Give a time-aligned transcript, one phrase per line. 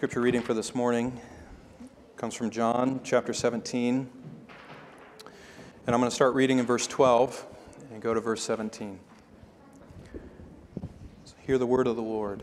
[0.00, 1.20] Scripture reading for this morning
[2.16, 4.08] comes from John chapter 17.
[4.46, 7.44] And I'm going to start reading in verse 12
[7.92, 8.98] and go to verse 17.
[11.26, 12.42] So hear the word of the Lord.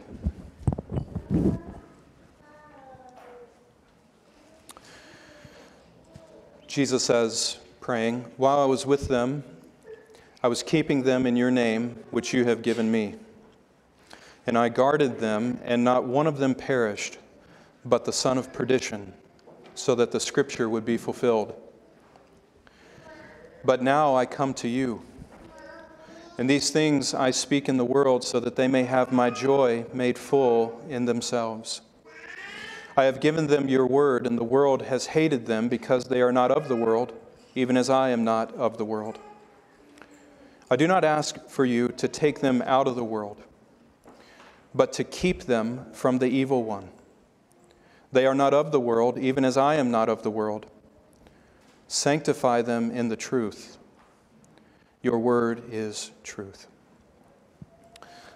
[6.68, 9.44] Jesus says, praying, While I was with them,
[10.44, 13.16] I was keeping them in your name, which you have given me.
[14.46, 17.18] And I guarded them, and not one of them perished,
[17.90, 19.14] but the son of perdition,
[19.76, 21.54] so that the scripture would be fulfilled.
[23.64, 25.02] But now I come to you.
[26.38, 29.86] And these things I speak in the world, so that they may have my joy
[29.94, 31.82] made full in themselves.
[32.96, 36.32] I have given them your word, and the world has hated them because they are
[36.32, 37.14] not of the world,
[37.56, 39.20] even as I am not of the world.
[40.70, 43.42] I do not ask for you to take them out of the world,
[44.76, 46.90] but to keep them from the evil one.
[48.12, 50.66] They are not of the world, even as I am not of the world.
[51.88, 53.78] Sanctify them in the truth.
[55.02, 56.68] Your word is truth.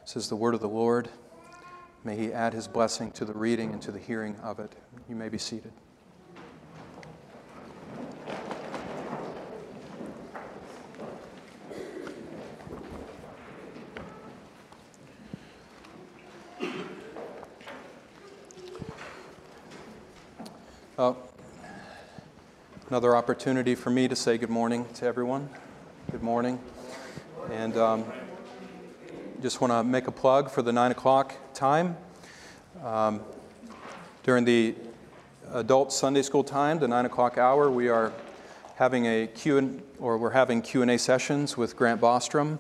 [0.01, 1.09] This is the word of the Lord.
[2.03, 4.73] May He add His blessing to the reading and to the hearing of it.
[5.07, 5.73] You may be seated.
[21.01, 21.15] Uh,
[22.89, 25.49] another opportunity for me to say good morning to everyone.
[26.11, 26.59] Good morning.
[27.49, 28.05] And um,
[29.41, 31.97] just want to make a plug for the 9 o'clock time.
[32.83, 33.21] Um,
[34.21, 34.75] during the
[35.51, 38.13] adult Sunday school time, the 9 o'clock hour, we are
[38.75, 42.59] having a Q and, or we're having Q&A sessions with Grant Bostrom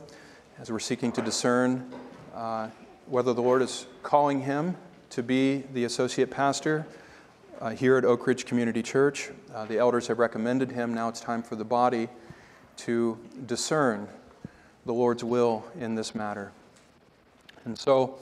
[0.57, 1.93] as we're seeking to discern
[2.33, 2.69] uh,
[3.05, 4.77] whether the Lord is calling him
[5.11, 6.87] to be the associate pastor
[7.61, 9.29] uh, here at Oak Ridge Community Church.
[9.53, 10.95] Uh, the elders have recommended him.
[10.95, 12.09] Now it's time for the body
[12.77, 14.07] to discern
[14.87, 16.51] the Lord's will in this matter.
[17.65, 18.17] And so,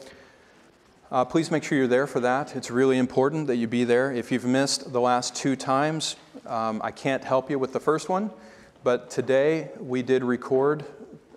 [1.09, 2.57] uh, please make sure you're there for that.
[2.57, 4.11] It's really important that you be there.
[4.11, 8.09] If you've missed the last two times, um, I can't help you with the first
[8.09, 8.31] one,
[8.83, 10.83] but today we did record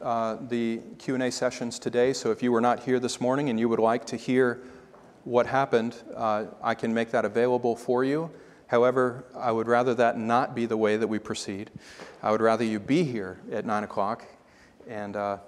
[0.01, 2.13] uh, the Q&A sessions today.
[2.13, 4.61] So if you were not here this morning and you would like to hear
[5.25, 8.31] what happened, uh, I can make that available for you.
[8.67, 11.71] However, I would rather that not be the way that we proceed.
[12.23, 14.25] I would rather you be here at 9 o'clock
[14.89, 15.39] and uh,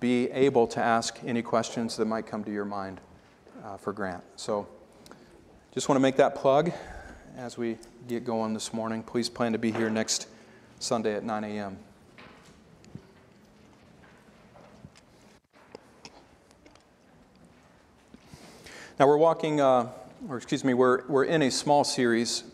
[0.00, 3.00] be able to ask any questions that might come to your mind
[3.64, 4.22] uh, for Grant.
[4.36, 4.68] So
[5.72, 6.72] just want to make that plug
[7.36, 9.02] as we get going this morning.
[9.02, 10.28] Please plan to be here next
[10.78, 11.78] Sunday at 9 a.m.
[18.98, 19.88] Now we're walking, uh,
[20.28, 22.44] or excuse me, we're, we're in a small series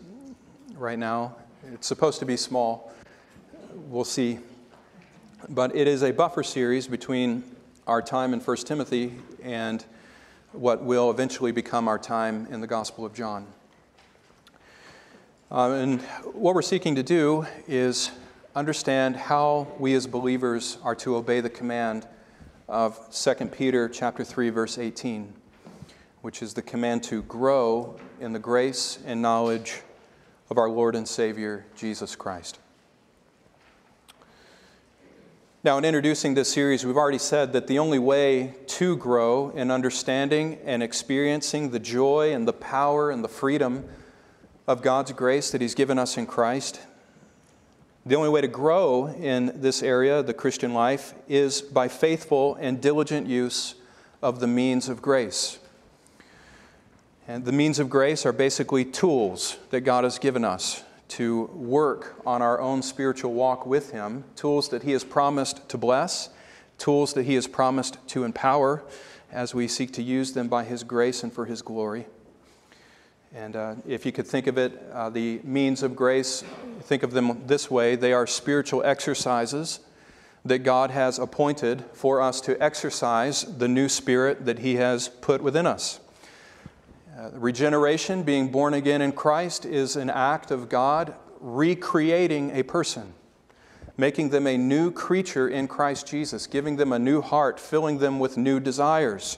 [0.75, 1.35] right now.
[1.73, 2.93] It's supposed to be small.
[3.87, 4.39] We'll see
[5.49, 7.43] but it is a buffer series between
[7.87, 9.13] our time in 1 Timothy
[9.43, 9.85] and
[10.53, 13.45] what will eventually become our time in the Gospel of John.
[15.51, 16.01] Uh, and
[16.33, 18.11] what we're seeking to do is
[18.55, 22.07] understand how we as believers are to obey the command
[22.67, 25.31] of 2 Peter chapter 3 verse 18,
[26.25, 29.81] which is the command to grow in the grace and knowledge
[30.49, 32.57] of our Lord and Savior Jesus Christ.
[35.63, 39.69] Now, in introducing this series, we've already said that the only way to grow in
[39.69, 43.87] understanding and experiencing the joy and the power and the freedom
[44.65, 46.81] of God's grace that He's given us in Christ,
[48.03, 52.81] the only way to grow in this area, the Christian life, is by faithful and
[52.81, 53.75] diligent use
[54.23, 55.59] of the means of grace.
[57.27, 62.21] And the means of grace are basically tools that God has given us to work
[62.23, 66.29] on our own spiritual walk with Him, tools that He has promised to bless,
[66.77, 68.83] tools that He has promised to empower
[69.31, 72.05] as we seek to use them by His grace and for His glory.
[73.33, 76.43] And uh, if you could think of it, uh, the means of grace,
[76.81, 79.79] think of them this way they are spiritual exercises
[80.45, 85.41] that God has appointed for us to exercise the new spirit that He has put
[85.41, 85.99] within us.
[87.17, 93.13] Uh, regeneration, being born again in Christ, is an act of God recreating a person,
[93.95, 98.19] making them a new creature in Christ Jesus, giving them a new heart, filling them
[98.19, 99.37] with new desires,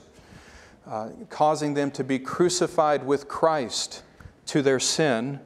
[0.88, 4.02] uh, causing them to be crucified with Christ
[4.46, 5.38] to their sin,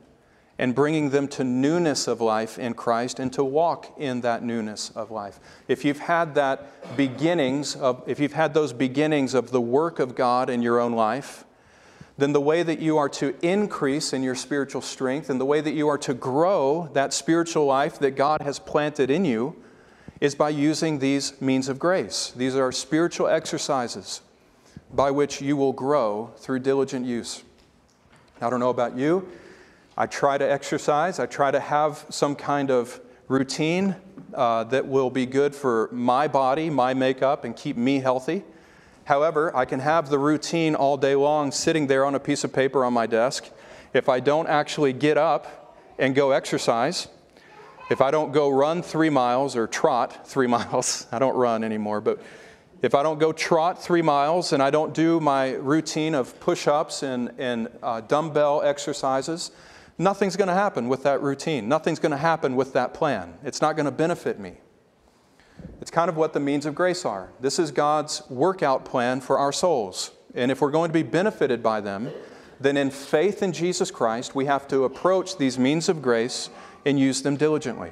[0.59, 4.89] and bringing them to newness of life in Christ and to walk in that newness
[4.91, 5.39] of life.
[5.69, 10.15] If you've had that beginnings of, if you've had those beginnings of the work of
[10.15, 11.45] God in your own life,
[12.23, 15.61] then the way that you are to increase in your spiritual strength and the way
[15.61, 19.57] that you are to grow that spiritual life that God has planted in you
[20.21, 22.33] is by using these means of grace.
[22.37, 24.21] These are spiritual exercises
[24.95, 27.43] by which you will grow through diligent use.
[28.41, 29.29] I don't know about you.
[29.97, 33.97] I try to exercise, I try to have some kind of routine
[34.33, 38.45] uh, that will be good for my body, my makeup, and keep me healthy.
[39.05, 42.53] However, I can have the routine all day long sitting there on a piece of
[42.53, 43.51] paper on my desk.
[43.93, 47.09] If I don't actually get up and go exercise,
[47.91, 52.01] if I don't go run three miles or trot three miles, I don't run anymore,
[52.01, 52.21] but
[52.81, 56.67] if I don't go trot three miles and I don't do my routine of push
[56.67, 59.53] ups and, and uh, dumbbell exercises,
[59.99, 61.69] nothing's going to happen with that routine.
[61.69, 63.35] Nothing's going to happen with that plan.
[63.45, 64.55] It's not going to benefit me.
[65.83, 67.33] It's kind of what the means of grace are.
[67.41, 70.13] This is God's workout plan for our souls.
[70.33, 72.13] And if we're going to be benefited by them,
[72.61, 76.51] then in faith in Jesus Christ, we have to approach these means of grace
[76.87, 77.91] and use them diligently.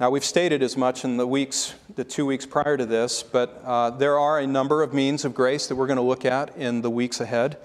[0.00, 3.60] Now, we've stated as much in the weeks, the two weeks prior to this, but
[3.66, 6.56] uh, there are a number of means of grace that we're going to look at
[6.56, 7.58] in the weeks ahead.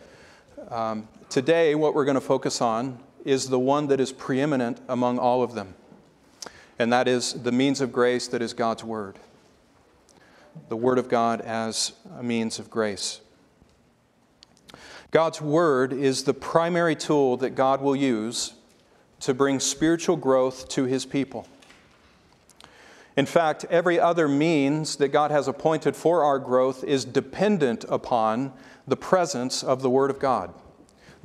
[0.70, 5.18] Um, today, what we're going to focus on is the one that is preeminent among
[5.18, 5.76] all of them
[6.80, 9.18] and that is the means of grace that is God's Word.
[10.70, 13.22] The Word of God as a means of grace.
[15.12, 18.54] God's Word is the primary tool that God will use
[19.22, 21.48] to bring spiritual growth to His people.
[23.16, 28.54] In fact, every other means that God has appointed for our growth is dependent upon
[28.88, 30.54] the presence of the Word of God.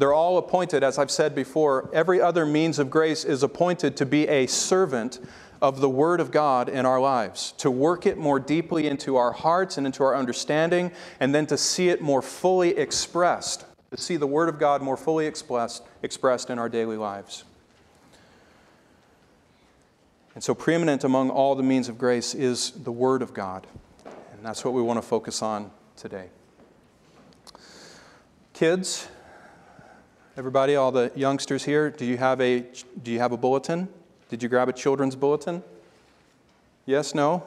[0.03, 4.05] They're all appointed, as I've said before, every other means of grace is appointed to
[4.05, 5.21] be a servant
[5.61, 9.31] of the Word of God in our lives, to work it more deeply into our
[9.31, 10.91] hearts and into our understanding,
[11.21, 14.97] and then to see it more fully expressed, to see the Word of God more
[14.97, 17.45] fully expressed, expressed in our daily lives.
[20.35, 23.69] And so, preeminent among all the means of grace is the Word of God.
[24.05, 26.31] And that's what we want to focus on today.
[28.53, 29.07] Kids,
[30.37, 32.65] everybody, all the youngsters here, do you have a,
[33.03, 33.89] do you have a bulletin?
[34.31, 35.63] Did you grab a children's bulletin?
[36.87, 37.47] Yes, no?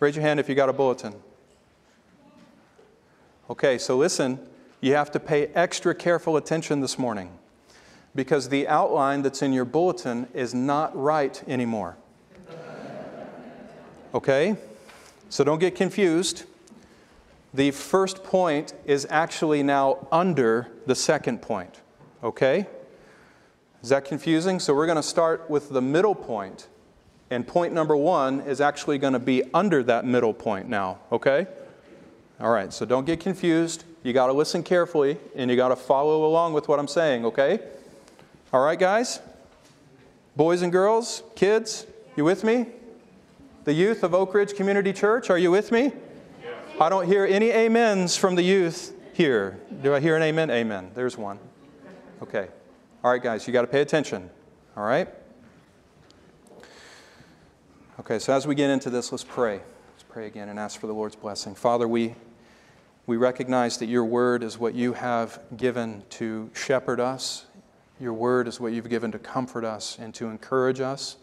[0.00, 1.14] Raise your hand if you got a bulletin.
[3.48, 4.40] Okay, so listen,
[4.80, 7.30] you have to pay extra careful attention this morning
[8.14, 11.96] because the outline that's in your bulletin is not right anymore.
[14.14, 14.56] Okay?
[15.28, 16.44] So don't get confused.
[17.52, 21.80] The first point is actually now under the second point.
[22.24, 22.66] Okay?
[23.82, 24.58] Is that confusing?
[24.58, 26.68] So we're going to start with the middle point,
[27.30, 31.46] and point number one is actually going to be under that middle point now, okay?
[32.40, 33.84] All right, so don't get confused.
[34.02, 37.26] You got to listen carefully, and you got to follow along with what I'm saying,
[37.26, 37.60] okay?
[38.54, 39.20] All right, guys?
[40.34, 41.86] Boys and girls, kids,
[42.16, 42.68] you with me?
[43.64, 45.92] The youth of Oak Ridge Community Church, are you with me?
[46.42, 46.54] Yes.
[46.80, 49.60] I don't hear any amens from the youth here.
[49.82, 50.50] Do I hear an amen?
[50.50, 50.90] Amen.
[50.94, 51.38] There's one.
[52.22, 52.48] Okay.
[53.02, 54.30] All right, guys, you got to pay attention.
[54.76, 55.08] All right?
[58.00, 59.60] Okay, so as we get into this, let's pray.
[59.92, 61.54] Let's pray again and ask for the Lord's blessing.
[61.54, 62.14] Father, we,
[63.06, 67.46] we recognize that your word is what you have given to shepherd us.
[68.00, 71.16] Your word is what you've given to comfort us and to encourage us,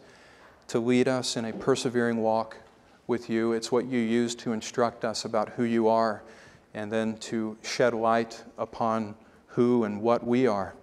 [0.68, 2.58] to lead us in a persevering walk
[3.08, 3.54] with you.
[3.54, 6.22] It's what you use to instruct us about who you are
[6.74, 9.16] and then to shed light upon
[9.48, 10.74] who and what we are.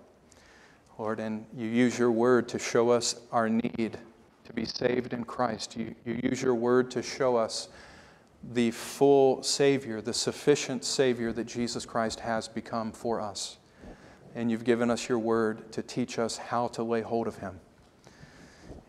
[0.98, 3.96] Lord, and you use your word to show us our need
[4.44, 5.76] to be saved in Christ.
[5.76, 7.68] You, you use your word to show us
[8.52, 13.58] the full Savior, the sufficient Savior that Jesus Christ has become for us.
[14.34, 17.60] And you've given us your word to teach us how to lay hold of Him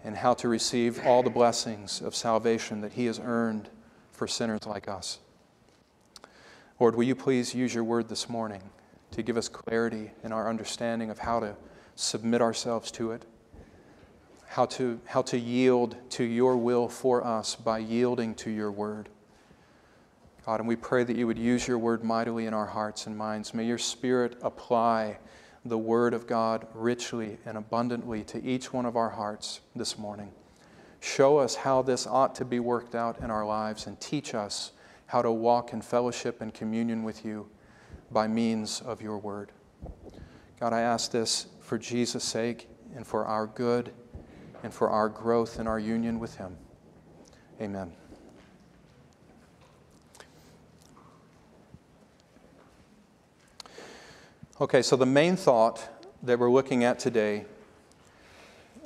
[0.04, 3.70] and how to receive all the blessings of salvation that He has earned
[4.12, 5.20] for sinners like us.
[6.80, 8.64] Lord, will you please use your word this morning
[9.12, 11.56] to give us clarity in our understanding of how to
[12.00, 13.26] submit ourselves to it,
[14.48, 19.10] how to, how to yield to your will for us by yielding to your word.
[20.46, 23.18] God, and we pray that you would use your word mightily in our hearts and
[23.18, 23.54] minds.
[23.54, 25.20] May your spirit apply
[25.66, 30.32] the word of God richly and abundantly to each one of our hearts this morning.
[31.02, 34.72] Show us how this ought to be worked out in our lives and teach us
[35.08, 37.50] how to walk in fellowship and communion with you
[38.10, 39.52] by means of your word.
[40.60, 43.92] God, I ask this for Jesus' sake and for our good
[44.64, 46.58] and for our growth and our union with Him.
[47.62, 47.94] Amen.
[54.60, 55.88] Okay, so the main thought
[56.24, 57.46] that we're looking at today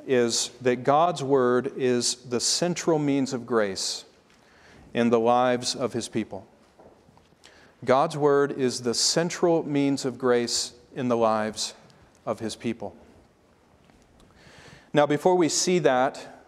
[0.06, 4.04] is that God's Word is the central means of grace
[4.94, 6.46] in the lives of His people.
[7.86, 11.76] God's Word is the central means of grace in the lives
[12.26, 12.96] of His people.
[14.94, 16.46] Now, before we see that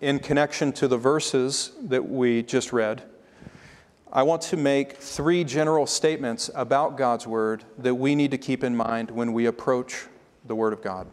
[0.00, 3.02] in connection to the verses that we just read,
[4.12, 8.64] I want to make three general statements about God's Word that we need to keep
[8.64, 10.06] in mind when we approach
[10.46, 11.06] the Word of God.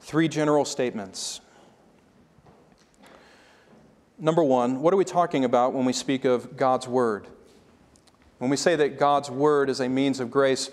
[0.00, 1.40] Three general statements.
[4.18, 7.26] Number one, what are we talking about when we speak of God's Word?
[8.36, 10.70] When we say that God's Word is a means of grace,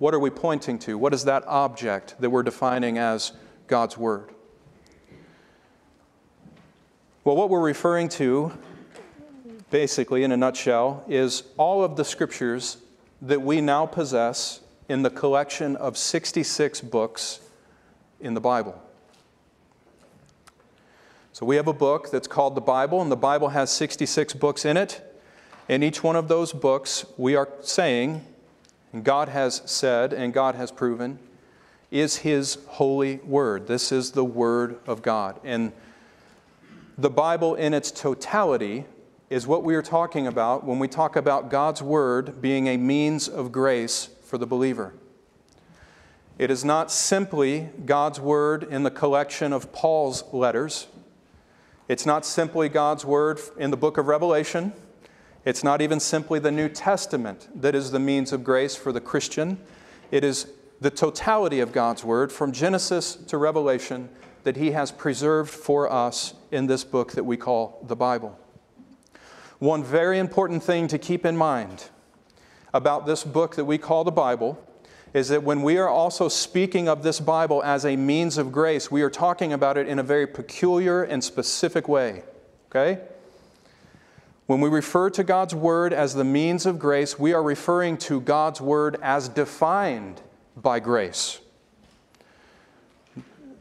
[0.00, 0.96] what are we pointing to?
[0.96, 3.32] What is that object that we're defining as
[3.66, 4.30] God's Word?
[7.22, 8.50] Well, what we're referring to
[9.68, 12.78] basically, in a nutshell, is all of the scriptures
[13.20, 17.40] that we now possess in the collection of 66 books
[18.20, 18.82] in the Bible.
[21.34, 24.64] So we have a book that's called the Bible, and the Bible has 66 books
[24.64, 25.02] in it.
[25.68, 28.24] In each one of those books, we are saying,
[28.92, 31.18] and God has said, and God has proven,
[31.90, 33.66] is His holy word.
[33.66, 35.40] This is the Word of God.
[35.44, 35.72] And
[36.98, 38.86] the Bible in its totality
[39.28, 43.28] is what we are talking about when we talk about God's Word being a means
[43.28, 44.92] of grace for the believer.
[46.36, 50.88] It is not simply God's Word in the collection of Paul's letters.
[51.86, 54.72] It's not simply God's Word in the book of Revelation.
[55.44, 59.00] It's not even simply the New Testament that is the means of grace for the
[59.00, 59.58] Christian.
[60.10, 60.46] It is
[60.80, 64.10] the totality of God's Word from Genesis to Revelation
[64.44, 68.38] that He has preserved for us in this book that we call the Bible.
[69.58, 71.84] One very important thing to keep in mind
[72.72, 74.62] about this book that we call the Bible
[75.12, 78.90] is that when we are also speaking of this Bible as a means of grace,
[78.90, 82.22] we are talking about it in a very peculiar and specific way.
[82.70, 83.00] Okay?
[84.50, 88.20] When we refer to God's Word as the means of grace, we are referring to
[88.20, 90.22] God's Word as defined
[90.56, 91.38] by grace.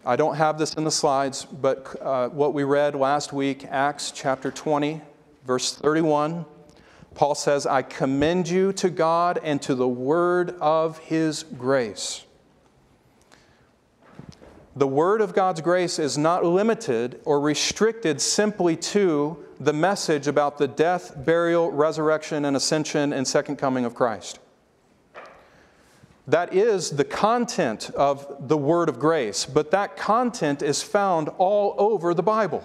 [0.04, 4.10] I don't have this in the slides, but uh, what we read last week, Acts
[4.10, 5.00] chapter 20,
[5.46, 6.44] Verse 31,
[7.14, 12.26] Paul says, I commend you to God and to the word of his grace.
[14.76, 20.58] The word of God's grace is not limited or restricted simply to the message about
[20.58, 24.40] the death, burial, resurrection, and ascension and second coming of Christ.
[26.28, 31.76] That is the content of the word of grace, but that content is found all
[31.78, 32.64] over the Bible.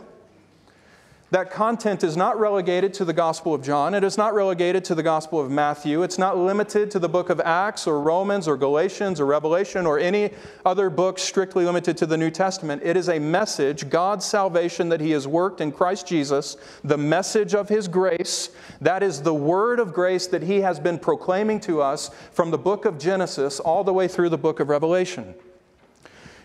[1.35, 3.93] That content is not relegated to the Gospel of John.
[3.93, 6.05] It is not relegated to the Gospel of Matthew.
[6.05, 9.99] It's not limited to the book of Acts or Romans or Galatians or Revelation or
[9.99, 10.31] any
[10.65, 12.83] other book strictly limited to the New Testament.
[12.85, 17.53] It is a message, God's salvation that He has worked in Christ Jesus, the message
[17.53, 18.51] of His grace.
[18.81, 22.59] That is the word of grace that He has been proclaiming to us from the
[22.59, 25.35] book of Genesis all the way through the book of Revelation.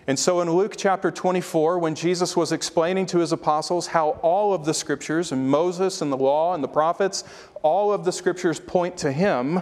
[0.10, 4.56] And so in Luke chapter 24, when Jesus was explaining to his apostles how all
[4.56, 7.24] of the scriptures, and Moses and the law and the prophets,
[7.62, 9.62] all of the scriptures point to him,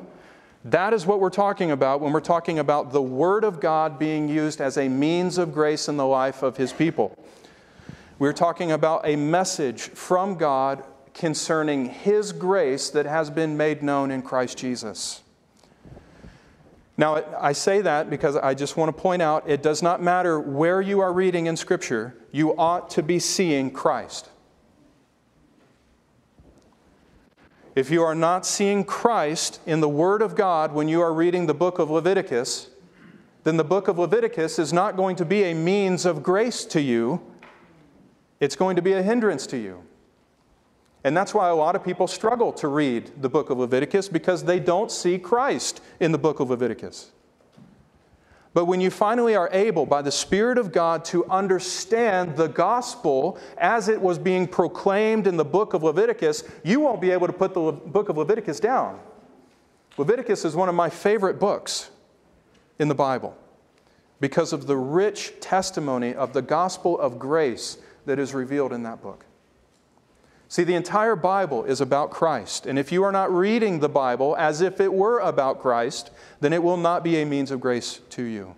[0.64, 4.30] that is what we're talking about when we're talking about the Word of God being
[4.30, 7.22] used as a means of grace in the life of his people.
[8.18, 10.82] We're talking about a message from God
[11.14, 15.24] concerning his grace that has been made known in Christ Jesus.
[16.98, 20.40] Now, I say that because I just want to point out it does not matter
[20.40, 24.30] where you are reading in Scripture, you ought to be seeing Christ.
[27.76, 31.46] If you are not seeing Christ in the Word of God when you are reading
[31.46, 32.72] the book of Leviticus,
[33.44, 36.82] then the book of Leviticus is not going to be a means of grace to
[36.82, 37.22] you,
[38.40, 39.84] it's going to be a hindrance to you.
[41.04, 44.44] And that's why a lot of people struggle to read the book of Leviticus because
[44.44, 47.12] they don't see Christ in the book of Leviticus.
[48.58, 53.38] But when you finally are able, by the Spirit of God, to understand the gospel
[53.60, 57.34] as it was being proclaimed in the book of Leviticus, you won't be able to
[57.34, 59.00] put the book of Leviticus down.
[59.98, 61.92] Leviticus is one of my favorite books
[62.80, 63.38] in the Bible
[64.20, 67.78] because of the rich testimony of the gospel of grace
[68.08, 69.27] that is revealed in that book.
[70.50, 72.66] See, the entire Bible is about Christ.
[72.66, 76.54] And if you are not reading the Bible as if it were about Christ, then
[76.54, 78.56] it will not be a means of grace to you.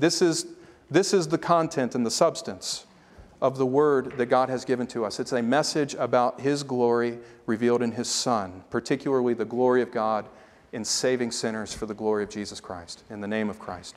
[0.00, 0.46] This is,
[0.90, 2.86] this is the content and the substance
[3.40, 5.20] of the word that God has given to us.
[5.20, 10.26] It's a message about His glory revealed in His Son, particularly the glory of God
[10.72, 13.94] in saving sinners for the glory of Jesus Christ, in the name of Christ.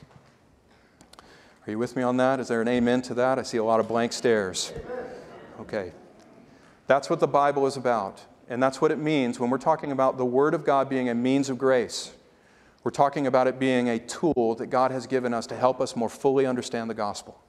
[1.66, 2.38] Are you with me on that?
[2.38, 3.38] Is there an amen to that?
[3.38, 4.72] I see a lot of blank stares.
[5.60, 5.92] Okay.
[6.92, 8.20] That's what the Bible is about.
[8.50, 11.14] And that's what it means when we're talking about the Word of God being a
[11.14, 12.12] means of grace.
[12.84, 15.96] We're talking about it being a tool that God has given us to help us
[15.96, 17.40] more fully understand the gospel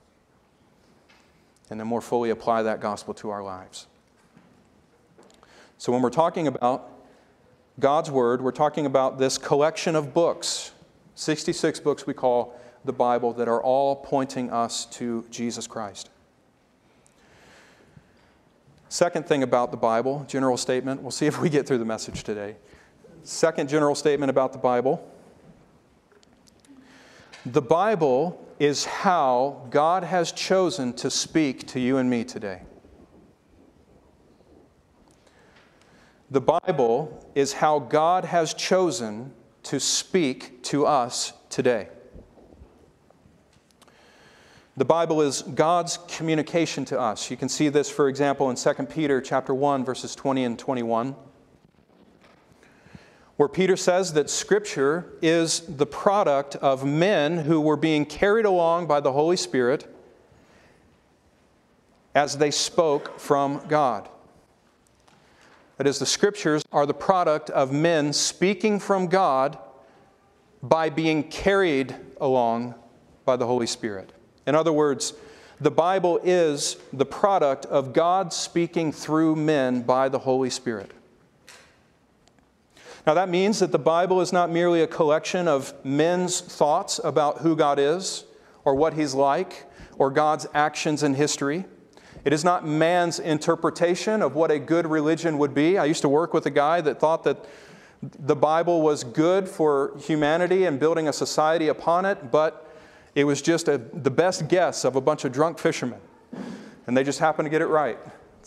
[1.70, 3.88] and to more fully apply that gospel to our lives.
[5.78, 6.90] So, when we're talking about
[7.82, 10.72] God's Word, we're talking about this collection of books,
[11.16, 16.12] 66 books we call the Bible, that are all pointing us to Jesus Christ.
[18.94, 22.24] Second thing about the Bible, general statement, we'll see if we get through the message
[22.24, 22.58] today.
[23.24, 25.04] Second general statement about the Bible
[27.44, 32.62] the Bible is how God has chosen to speak to you and me today.
[36.30, 39.34] The Bible is how God has chosen
[39.64, 41.90] to speak to us today.
[44.76, 47.30] The Bible is God's communication to us.
[47.30, 51.16] You can see this, for example, in 2 Peter chapter 1, verses 20 and 21
[53.38, 58.88] where Peter says that Scripture is the product of men who were being carried along
[58.88, 59.88] by the Holy Spirit
[62.14, 64.08] as they spoke from God.
[65.78, 69.58] That is, the Scriptures are the product of men speaking from God
[70.62, 72.76] by being carried along
[73.26, 74.14] by the Holy Spirit.
[74.46, 75.14] In other words,
[75.62, 80.92] the Bible is the product of God speaking through men by the Holy Spirit.
[83.06, 87.40] Now, that means that the Bible is not merely a collection of men's thoughts about
[87.40, 88.24] who God is,
[88.66, 89.66] or what He's like,
[89.98, 91.66] or God's actions in history.
[92.24, 95.78] It is not man's interpretation of what a good religion would be.
[95.78, 97.46] I used to work with a guy that thought that
[98.02, 102.63] the Bible was good for humanity and building a society upon it, but
[103.16, 106.00] it was just a, the best guess of a bunch of drunk fishermen.
[106.88, 108.00] And they just happened to get it right.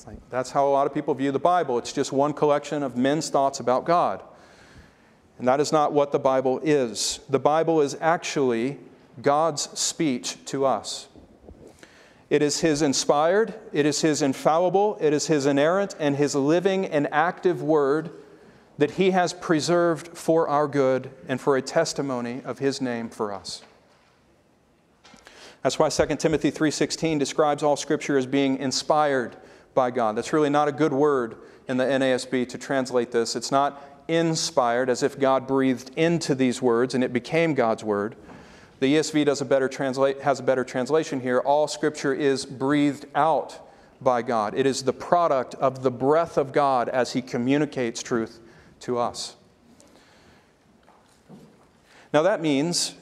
[0.07, 1.79] Like, that's how a lot of people view the Bible.
[1.79, 4.22] It's just one collection of men's thoughts about God.
[5.38, 7.20] And that is not what the Bible is.
[7.29, 8.79] The Bible is actually
[9.20, 11.09] God's speech to us.
[12.29, 16.85] It is His inspired, it is His infallible, it is His inerrant, and His living
[16.87, 18.11] and active Word
[18.79, 23.33] that He has preserved for our good and for a testimony of His name for
[23.33, 23.62] us.
[25.66, 29.35] That's why 2 Timothy 3:16 describes all scripture as being inspired
[29.74, 30.14] by God.
[30.14, 31.35] That's really not a good word
[31.66, 33.35] in the NASB to translate this.
[33.35, 38.14] It's not inspired, as if God breathed into these words and it became God's word.
[38.79, 41.40] The ESV does a better translate, has a better translation here.
[41.40, 43.59] All scripture is breathed out
[44.00, 44.55] by God.
[44.55, 48.38] It is the product of the breath of God as He communicates truth
[48.83, 49.35] to us.
[52.12, 52.94] Now, that means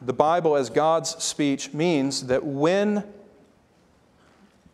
[0.00, 3.04] the Bible, as God's speech, means that when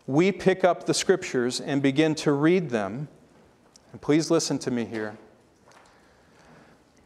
[0.06, 3.08] we pick up the scriptures and begin to read them,
[3.92, 5.16] and please listen to me here.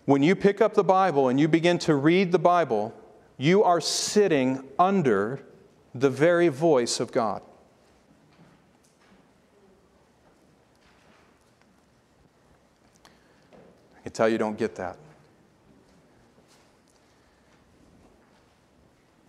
[0.06, 2.94] When you pick up the Bible and you begin to read the Bible,
[3.36, 5.40] you are sitting under
[5.94, 7.42] the very voice of God.
[13.98, 14.96] I can tell you don't get that.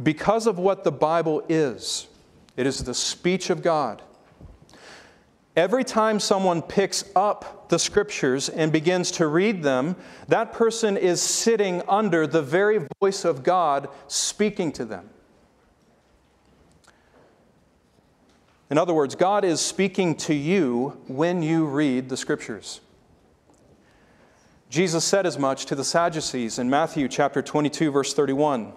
[0.07, 2.07] Because of what the Bible is,
[2.55, 4.01] it is the speech of God.
[5.53, 9.97] Every time someone picks up the scriptures and begins to read them,
[10.29, 15.09] that person is sitting under the very voice of God speaking to them.
[18.69, 22.79] In other words, God is speaking to you when you read the scriptures.
[24.69, 28.71] Jesus said as much to the Sadducees in Matthew chapter 22 verse 31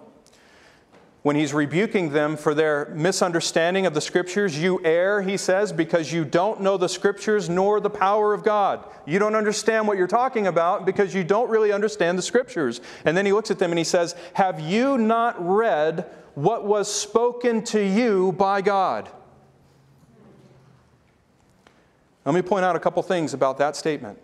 [1.23, 4.59] when he's rebuking them for their misunderstanding of the scriptures.
[4.59, 8.85] You err, he says, because you don't know the scriptures nor the power of God.
[9.05, 12.81] You don't understand what you're talking about because you don't really understand the scriptures.
[13.05, 16.91] And then he looks at them and he says, Have you not read what was
[16.91, 19.09] spoken to you by God?
[22.25, 24.19] Let me point out a couple things about that statement.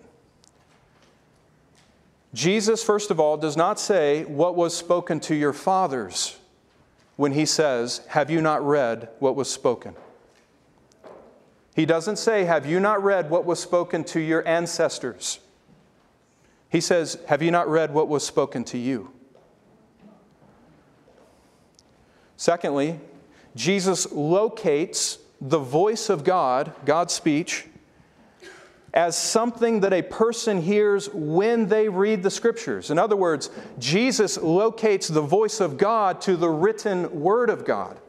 [2.34, 6.38] Jesus, first of all, does not say what was spoken to your fathers
[7.17, 9.95] when he says, Have you not read what was spoken?
[11.75, 15.39] He doesn't say, Have you not read what was spoken to your ancestors?
[16.69, 19.12] He says, Have you not read what was spoken to you?
[22.38, 22.99] Secondly,
[23.56, 27.65] Jesus locates the voice of God, God's speech,
[28.98, 32.90] as something that a person hears when they read the scriptures.
[32.90, 38.00] In other words, Jesus locates the voice of God to the written word of God.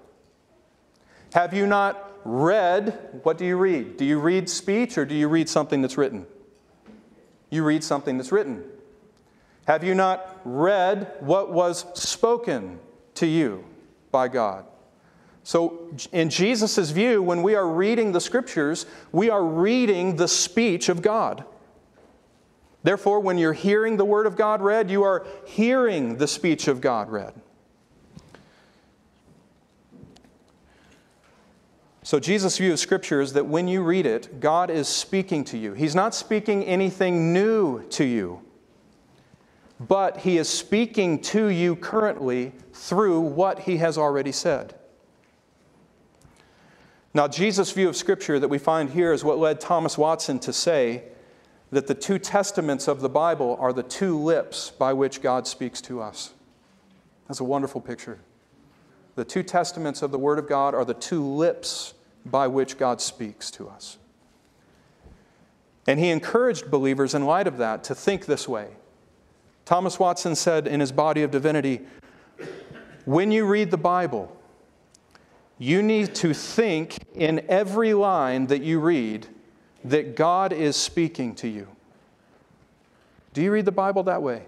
[1.34, 2.98] Have you not read?
[3.22, 3.98] What do you read?
[3.98, 6.26] Do you read speech or do you read something that's written?
[7.50, 8.64] You read something that's written.
[9.66, 12.80] Have you not read what was spoken
[13.16, 13.62] to you
[14.10, 14.64] by God?
[15.48, 20.90] So, in Jesus' view, when we are reading the scriptures, we are reading the speech
[20.90, 21.42] of God.
[22.82, 26.82] Therefore, when you're hearing the word of God read, you are hearing the speech of
[26.82, 27.32] God read.
[32.02, 35.56] So, Jesus' view of Scripture is that when you read it, God is speaking to
[35.56, 35.72] you.
[35.72, 38.42] He's not speaking anything new to you,
[39.80, 44.77] but He is speaking to you currently through what He has already said.
[47.18, 50.52] Now, Jesus' view of Scripture that we find here is what led Thomas Watson to
[50.52, 51.02] say
[51.72, 55.80] that the two testaments of the Bible are the two lips by which God speaks
[55.80, 56.32] to us.
[57.26, 58.20] That's a wonderful picture.
[59.16, 63.00] The two testaments of the Word of God are the two lips by which God
[63.00, 63.98] speaks to us.
[65.88, 68.68] And he encouraged believers in light of that to think this way.
[69.64, 71.80] Thomas Watson said in his Body of Divinity
[73.06, 74.37] when you read the Bible,
[75.58, 79.26] you need to think in every line that you read
[79.84, 81.66] that God is speaking to you.
[83.34, 84.44] Do you read the Bible that way?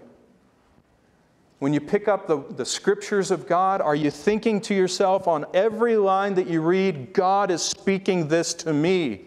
[1.59, 5.45] When you pick up the, the scriptures of God, are you thinking to yourself on
[5.53, 9.21] every line that you read, God is speaking this to me?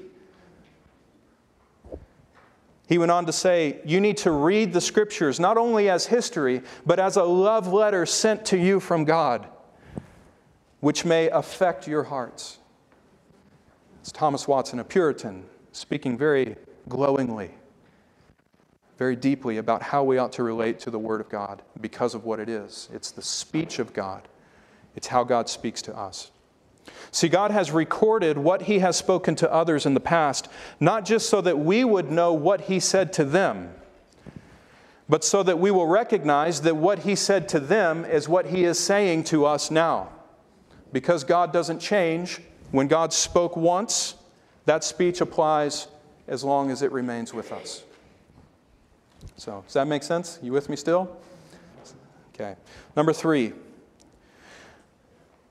[2.88, 6.62] He went on to say, You need to read the scriptures not only as history,
[6.84, 9.46] but as a love letter sent to you from God
[10.84, 12.58] which may affect your hearts.
[14.02, 16.56] It's Thomas Watson, a Puritan, speaking very
[16.90, 17.52] glowingly,
[18.98, 22.26] very deeply about how we ought to relate to the Word of God because of
[22.26, 22.90] what it is.
[22.92, 24.28] It's the speech of God,
[24.94, 26.30] it's how God speaks to us.
[27.10, 30.48] See, God has recorded what He has spoken to others in the past,
[30.80, 33.72] not just so that we would know what He said to them,
[35.08, 38.64] but so that we will recognize that what He said to them is what He
[38.64, 40.10] is saying to us now.
[40.94, 44.14] Because God doesn't change, when God spoke once,
[44.64, 45.88] that speech applies
[46.28, 47.83] as long as it remains with us.
[49.37, 50.38] So, does that make sense?
[50.40, 51.16] You with me still?
[52.33, 52.54] Okay.
[52.96, 53.54] Number three.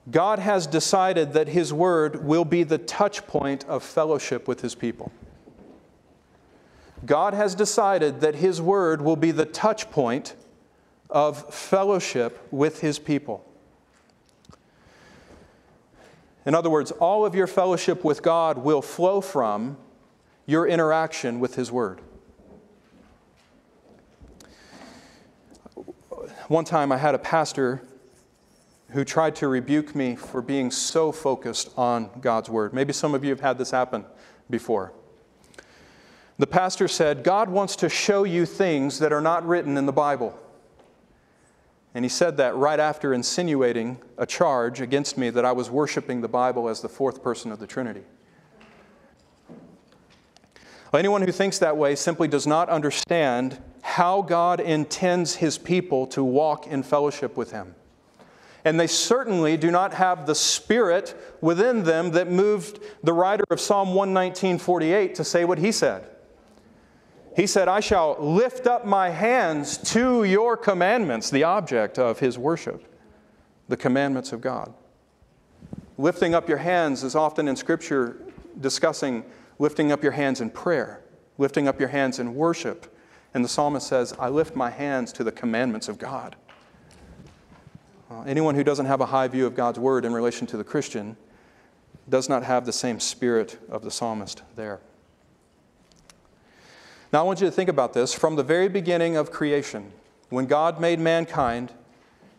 [0.09, 4.75] God has decided that His Word will be the touch point of fellowship with His
[4.75, 5.11] people.
[7.05, 10.35] God has decided that His Word will be the touch point
[11.09, 13.45] of fellowship with His people.
[16.45, 19.77] In other words, all of your fellowship with God will flow from
[20.45, 22.01] your interaction with His Word.
[26.49, 27.81] One time I had a pastor
[28.89, 32.73] who tried to rebuke me for being so focused on God's Word.
[32.73, 34.05] Maybe some of you have had this happen
[34.49, 34.91] before.
[36.37, 39.93] The pastor said, God wants to show you things that are not written in the
[39.93, 40.37] Bible.
[41.95, 46.21] And he said that right after insinuating a charge against me that I was worshiping
[46.21, 48.03] the Bible as the fourth person of the Trinity.
[50.91, 56.07] Well, anyone who thinks that way simply does not understand how God intends his people
[56.07, 57.75] to walk in fellowship with him.
[58.65, 63.59] And they certainly do not have the spirit within them that moved the writer of
[63.59, 66.07] Psalm 119:48 to say what he said.
[67.35, 72.37] He said, I shall lift up my hands to your commandments, the object of his
[72.37, 72.83] worship,
[73.67, 74.73] the commandments of God.
[75.97, 78.17] Lifting up your hands is often in Scripture
[78.59, 79.23] discussing
[79.59, 81.01] lifting up your hands in prayer,
[81.37, 82.95] lifting up your hands in worship.
[83.33, 86.35] And the psalmist says, I lift my hands to the commandments of God.
[88.11, 90.63] Uh, anyone who doesn't have a high view of God's word in relation to the
[90.63, 91.17] Christian
[92.09, 94.81] does not have the same spirit of the psalmist there.
[97.13, 98.11] Now, I want you to think about this.
[98.11, 99.91] From the very beginning of creation,
[100.29, 101.71] when God made mankind,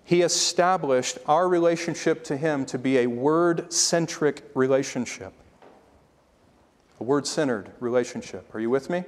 [0.03, 5.33] He established our relationship to Him to be a word centric relationship.
[6.99, 8.53] A word centered relationship.
[8.53, 9.05] Are you with me?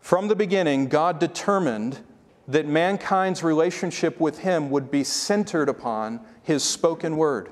[0.00, 2.00] From the beginning, God determined
[2.48, 7.50] that mankind's relationship with Him would be centered upon His spoken word.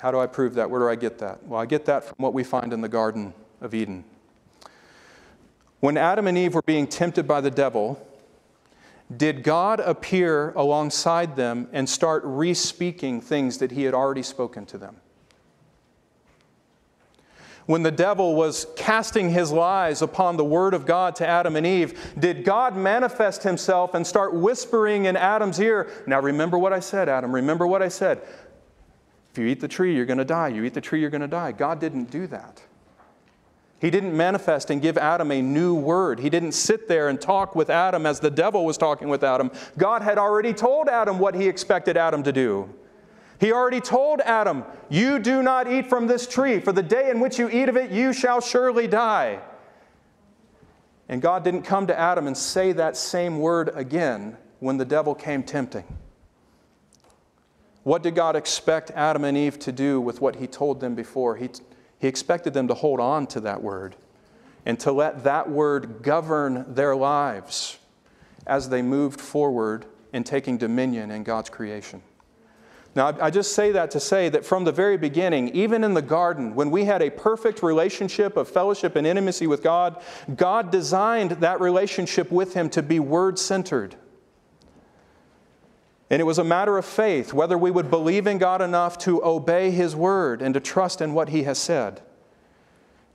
[0.00, 0.70] How do I prove that?
[0.70, 1.46] Where do I get that?
[1.46, 4.04] Well, I get that from what we find in the Garden of Eden.
[5.80, 8.06] When Adam and Eve were being tempted by the devil,
[9.14, 14.64] did God appear alongside them and start re speaking things that he had already spoken
[14.66, 14.96] to them?
[17.70, 21.64] when the devil was casting his lies upon the word of God to Adam and
[21.64, 26.80] Eve, did God manifest himself and start whispering in Adam's ear, Now remember what I
[26.80, 28.22] said, Adam, remember what I said.
[29.32, 30.48] If you eat the tree, you're going to die.
[30.48, 31.52] You eat the tree, you're going to die.
[31.52, 32.62] God didn't do that.
[33.80, 36.20] He didn't manifest and give Adam a new word.
[36.20, 39.50] He didn't sit there and talk with Adam as the devil was talking with Adam.
[39.78, 42.68] God had already told Adam what he expected Adam to do.
[43.40, 47.20] He already told Adam, You do not eat from this tree, for the day in
[47.20, 49.40] which you eat of it, you shall surely die.
[51.08, 55.14] And God didn't come to Adam and say that same word again when the devil
[55.14, 55.84] came tempting.
[57.90, 61.34] What did God expect Adam and Eve to do with what he told them before?
[61.34, 61.48] He,
[61.98, 63.96] he expected them to hold on to that word
[64.64, 67.80] and to let that word govern their lives
[68.46, 72.00] as they moved forward in taking dominion in God's creation.
[72.94, 76.00] Now, I just say that to say that from the very beginning, even in the
[76.00, 80.00] garden, when we had a perfect relationship of fellowship and intimacy with God,
[80.36, 83.96] God designed that relationship with Him to be word centered.
[86.10, 89.24] And it was a matter of faith whether we would believe in God enough to
[89.24, 92.02] obey His word and to trust in what He has said.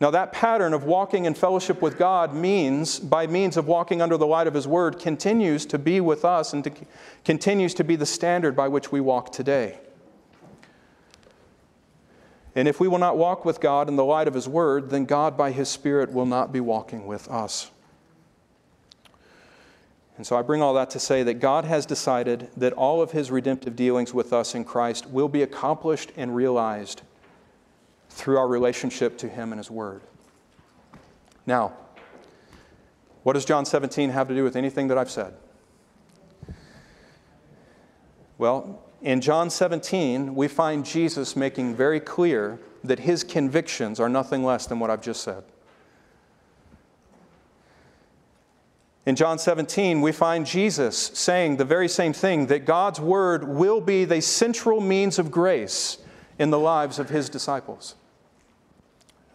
[0.01, 4.17] Now, that pattern of walking in fellowship with God means, by means of walking under
[4.17, 6.71] the light of His Word, continues to be with us and to,
[7.23, 9.79] continues to be the standard by which we walk today.
[12.55, 15.05] And if we will not walk with God in the light of His Word, then
[15.05, 17.71] God, by His Spirit, will not be walking with us.
[20.17, 23.11] And so I bring all that to say that God has decided that all of
[23.11, 27.01] His redemptive dealings with us in Christ will be accomplished and realized
[28.09, 30.01] through our relationship to Him and His Word.
[31.45, 31.73] Now,
[33.23, 35.33] what does John 17 have to do with anything that I've said?
[38.37, 44.43] Well, in John 17, we find Jesus making very clear that his convictions are nothing
[44.43, 45.43] less than what I've just said.
[49.05, 53.79] In John 17, we find Jesus saying the very same thing that God's word will
[53.79, 55.99] be the central means of grace
[56.39, 57.95] in the lives of his disciples.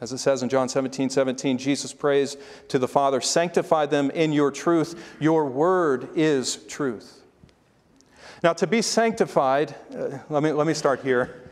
[0.00, 2.37] As it says in John 17, 17, Jesus prays
[2.68, 5.16] to the Father, Sanctify them in your truth.
[5.20, 7.22] Your word is truth.
[8.42, 11.50] Now, to be sanctified, uh, let, me, let me start here.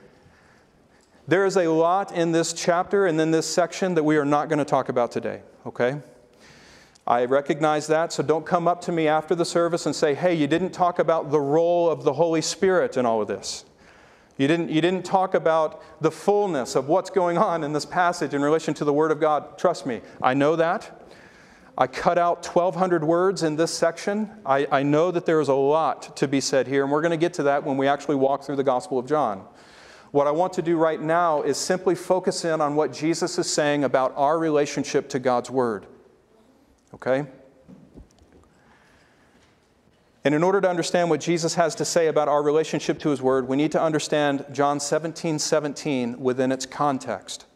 [1.29, 4.49] There is a lot in this chapter and in this section that we are not
[4.49, 6.01] going to talk about today, okay?
[7.09, 10.35] I recognize that, so don't come up to me after the service and say, hey,
[10.35, 13.65] you didn't talk about the role of the Holy Spirit in all of this.
[14.37, 18.35] You didn't, you didn't talk about the fullness of what's going on in this passage
[18.35, 19.57] in relation to the Word of God.
[19.57, 21.09] Trust me, I know that.
[21.79, 24.31] I cut out 1,200 words in this section.
[24.45, 27.13] I, I know that there is a lot to be said here, and we're going
[27.13, 29.47] to get to that when we actually walk through the Gospel of John.
[30.11, 33.51] What I want to do right now is simply focus in on what Jesus is
[33.51, 35.87] saying about our relationship to God's Word.
[36.95, 37.27] Okay?
[40.25, 43.23] And in order to understand what Jesus has to say about our relationship to his
[43.23, 47.47] word, we need to understand John 17 17 within its context.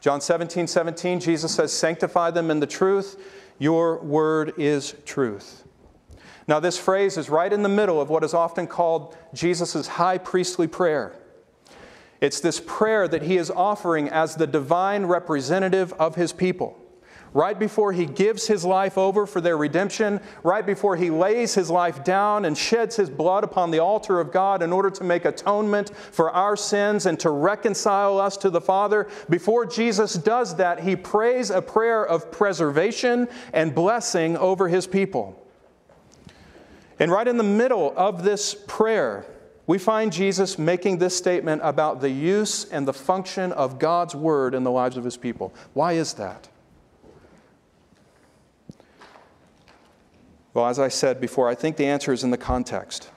[0.00, 3.20] John 17 17, Jesus says, Sanctify them in the truth.
[3.58, 5.64] Your word is truth.
[6.46, 10.16] Now, this phrase is right in the middle of what is often called Jesus' high
[10.16, 11.14] priestly prayer.
[12.22, 16.78] It's this prayer that he is offering as the divine representative of his people
[17.32, 21.70] right before he gives his life over for their redemption, right before he lays his
[21.70, 25.24] life down and sheds his blood upon the altar of God in order to make
[25.24, 30.80] atonement for our sins and to reconcile us to the Father, before Jesus does that,
[30.80, 35.44] he prays a prayer of preservation and blessing over his people.
[36.98, 39.24] And right in the middle of this prayer,
[39.68, 44.54] we find Jesus making this statement about the use and the function of God's Word
[44.54, 45.52] in the lives of his people.
[45.74, 46.48] Why is that?
[50.54, 53.10] Well, as I said before, I think the answer is in the context.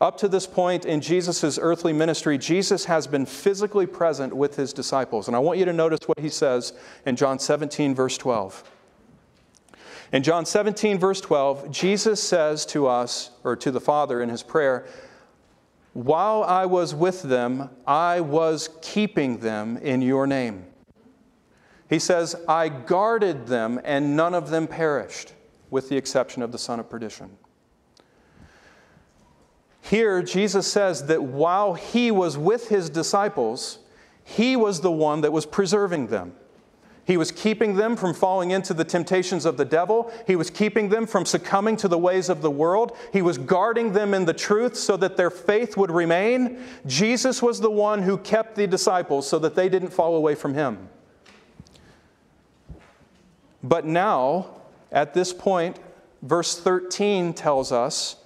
[0.00, 4.72] Up to this point in Jesus' earthly ministry, Jesus has been physically present with his
[4.72, 5.26] disciples.
[5.26, 6.72] And I want you to notice what he says
[7.04, 8.64] in John 17, verse 12.
[10.12, 14.42] In John 17, verse 12, Jesus says to us, or to the Father in his
[14.42, 14.86] prayer,
[15.92, 20.64] While I was with them, I was keeping them in your name.
[21.90, 25.34] He says, I guarded them, and none of them perished
[25.70, 27.30] with the exception of the son of perdition.
[29.82, 33.78] Here, Jesus says that while he was with his disciples,
[34.22, 36.34] he was the one that was preserving them.
[37.04, 40.12] He was keeping them from falling into the temptations of the devil.
[40.28, 42.96] He was keeping them from succumbing to the ways of the world.
[43.12, 46.62] He was guarding them in the truth so that their faith would remain.
[46.86, 50.54] Jesus was the one who kept the disciples so that they didn't fall away from
[50.54, 50.88] him.
[53.62, 54.59] But now,
[54.92, 55.78] at this point,
[56.22, 58.16] verse 13 tells us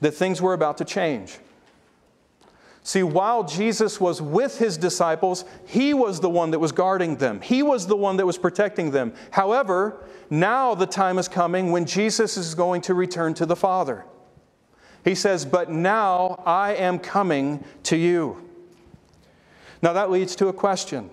[0.00, 1.38] that things were about to change.
[2.82, 7.40] See, while Jesus was with his disciples, he was the one that was guarding them,
[7.40, 9.14] he was the one that was protecting them.
[9.30, 14.04] However, now the time is coming when Jesus is going to return to the Father.
[15.04, 18.42] He says, But now I am coming to you.
[19.80, 21.10] Now that leads to a question.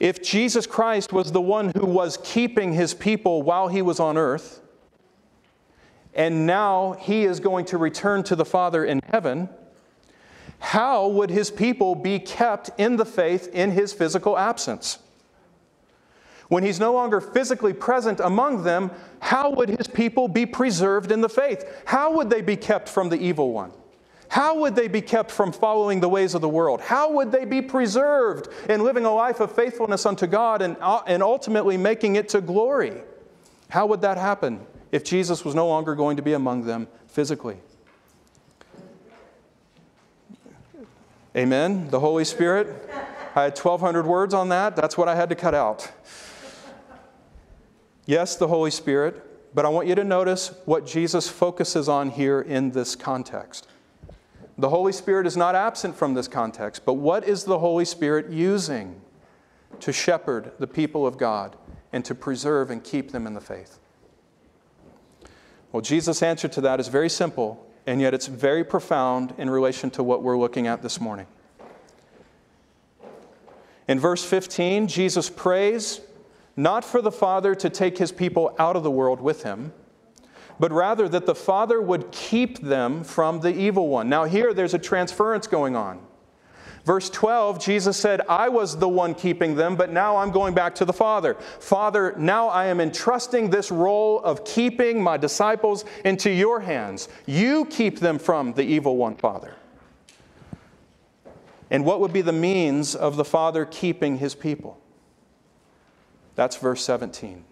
[0.00, 4.16] If Jesus Christ was the one who was keeping his people while he was on
[4.16, 4.62] earth,
[6.14, 9.50] and now he is going to return to the Father in heaven,
[10.58, 14.98] how would his people be kept in the faith in his physical absence?
[16.48, 21.20] When he's no longer physically present among them, how would his people be preserved in
[21.20, 21.64] the faith?
[21.84, 23.70] How would they be kept from the evil one?
[24.30, 26.80] How would they be kept from following the ways of the world?
[26.80, 31.02] How would they be preserved in living a life of faithfulness unto God and, uh,
[31.08, 33.02] and ultimately making it to glory?
[33.70, 37.58] How would that happen if Jesus was no longer going to be among them physically?
[41.36, 41.90] Amen.
[41.90, 42.88] The Holy Spirit.
[43.34, 44.76] I had 1,200 words on that.
[44.76, 45.90] That's what I had to cut out.
[48.06, 52.40] Yes, the Holy Spirit, but I want you to notice what Jesus focuses on here
[52.40, 53.66] in this context.
[54.60, 58.28] The Holy Spirit is not absent from this context, but what is the Holy Spirit
[58.28, 59.00] using
[59.80, 61.56] to shepherd the people of God
[61.94, 63.78] and to preserve and keep them in the faith?
[65.72, 69.88] Well, Jesus' answer to that is very simple and yet it's very profound in relation
[69.92, 71.26] to what we're looking at this morning.
[73.88, 76.02] In verse 15, Jesus prays
[76.54, 79.72] not for the Father to take his people out of the world with him,
[80.60, 84.10] but rather that the Father would keep them from the evil one.
[84.10, 86.00] Now, here there's a transference going on.
[86.84, 90.74] Verse 12, Jesus said, I was the one keeping them, but now I'm going back
[90.76, 91.34] to the Father.
[91.34, 97.08] Father, now I am entrusting this role of keeping my disciples into your hands.
[97.26, 99.54] You keep them from the evil one, Father.
[101.70, 104.78] And what would be the means of the Father keeping his people?
[106.34, 107.44] That's verse 17.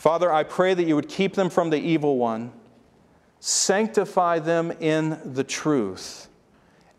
[0.00, 2.52] Father, I pray that you would keep them from the evil one,
[3.38, 6.28] sanctify them in the truth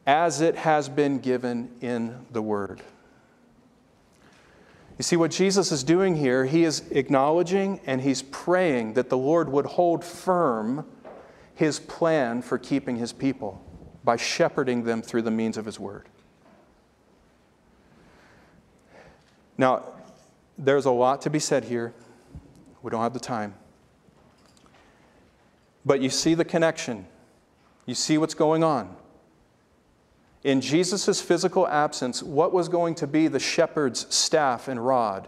[0.06, 2.84] as it has been given in the Word.
[5.00, 9.18] You see, what Jesus is doing here, he is acknowledging and he's praying that the
[9.18, 10.86] Lord would hold firm
[11.56, 13.66] his plan for keeping his people
[14.04, 16.08] by shepherding them through the means of his word.
[19.58, 19.88] Now,
[20.56, 21.96] there's a lot to be said here.
[22.82, 23.56] We don't have the time.
[25.86, 27.08] But you see the connection,
[27.86, 28.96] you see what's going on.
[30.44, 35.28] In Jesus' physical absence, what was going to be the shepherd's staff and rod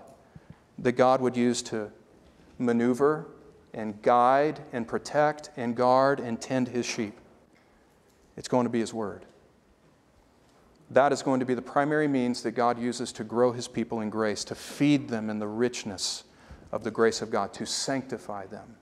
[0.80, 1.92] that God would use to
[2.58, 3.28] maneuver
[3.74, 7.20] and guide and protect and guard and tend his sheep?
[8.38, 9.26] It's going to be his word.
[10.90, 14.02] That is going to be the primary means that God uses to grow his people
[14.02, 16.24] in grace, to feed them in the richness
[16.74, 18.76] of the grace of God, to sanctify them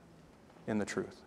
[0.66, 1.20] in the truth.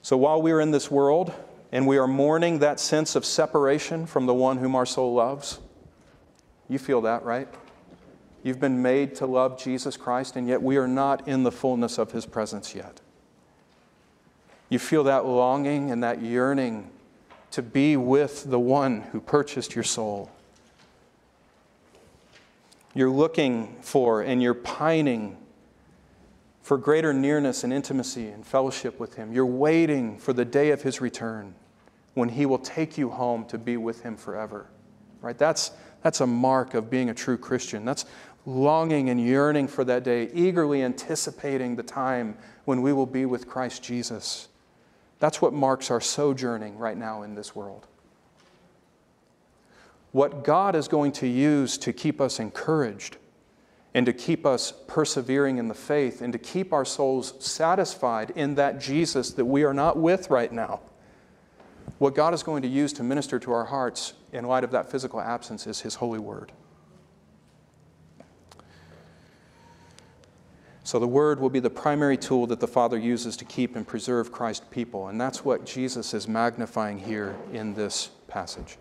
[0.00, 1.34] So while we are in this world
[1.72, 5.58] and we are mourning that sense of separation from the one whom our soul loves,
[6.68, 7.48] you feel that, right?
[8.44, 11.98] You've been made to love Jesus Christ, and yet we are not in the fullness
[11.98, 13.00] of his presence yet.
[14.68, 16.90] You feel that longing and that yearning
[17.50, 20.30] to be with the one who purchased your soul.
[22.94, 25.36] You're looking for and you're pining
[26.62, 29.32] for greater nearness and intimacy and fellowship with Him.
[29.32, 31.54] You're waiting for the day of His return
[32.14, 34.66] when He will take you home to be with Him forever.
[35.20, 35.38] Right?
[35.38, 35.72] That's,
[36.02, 37.84] that's a mark of being a true Christian.
[37.84, 38.06] That's
[38.46, 43.46] longing and yearning for that day, eagerly anticipating the time when we will be with
[43.46, 44.48] Christ Jesus.
[45.18, 47.86] That's what marks our sojourning right now in this world.
[50.12, 53.16] What God is going to use to keep us encouraged
[53.94, 58.54] and to keep us persevering in the faith and to keep our souls satisfied in
[58.56, 60.80] that Jesus that we are not with right now.
[61.98, 64.90] What God is going to use to minister to our hearts in light of that
[64.90, 66.52] physical absence is His holy word.
[70.82, 73.86] So, the Word will be the primary tool that the Father uses to keep and
[73.86, 75.08] preserve Christ's people.
[75.08, 78.76] And that's what Jesus is magnifying here in this passage.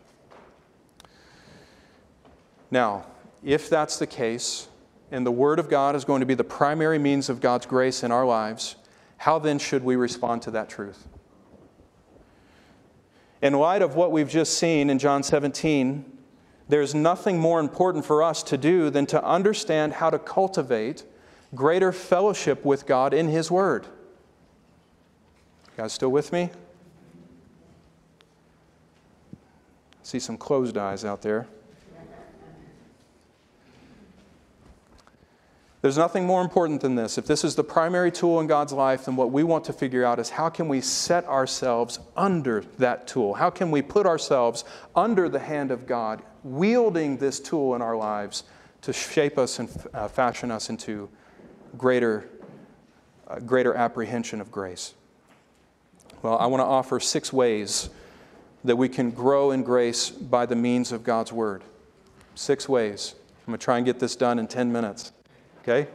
[2.72, 3.06] Now,
[3.44, 4.68] if that's the case,
[5.12, 8.04] and the Word of God is going to be the primary means of God's grace
[8.04, 8.76] in our lives,
[9.18, 11.08] how then should we respond to that truth?
[13.42, 16.06] In light of what we've just seen in John 17,
[16.68, 21.04] there's nothing more important for us to do than to understand how to cultivate
[21.56, 23.86] greater fellowship with God in His Word.
[23.86, 26.52] You guys still with me?
[30.04, 31.48] See some closed eyes out there.
[35.82, 37.18] There's nothing more important than this.
[37.18, 40.04] If this is the primary tool in God's life, then what we want to figure
[40.04, 43.34] out is how can we set ourselves under that tool?
[43.34, 47.96] How can we put ourselves under the hand of God, wielding this tool in our
[47.96, 48.44] lives
[48.82, 51.10] to shape us and uh, fashion us into
[51.78, 52.28] greater,
[53.30, 54.96] uh, greater apprehension of grace?
[56.22, 57.90] Well, I want to offer six ways
[58.66, 61.64] that we can grow in grace by the means of God's Word.
[62.36, 63.16] Six ways.
[63.48, 65.14] I'm going to try and get this done in 10 minutes.
[65.62, 65.88] Okay?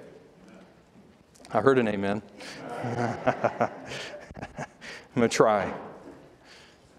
[1.50, 2.22] I heard an amen.
[2.84, 3.70] I'm
[5.14, 5.72] going to try.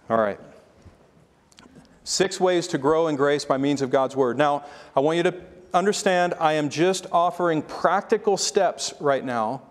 [0.10, 0.40] All right.
[2.04, 4.38] Six ways to grow in grace by means of God's Word.
[4.38, 5.36] Now, I want you to
[5.74, 9.64] understand I am just offering practical steps right now,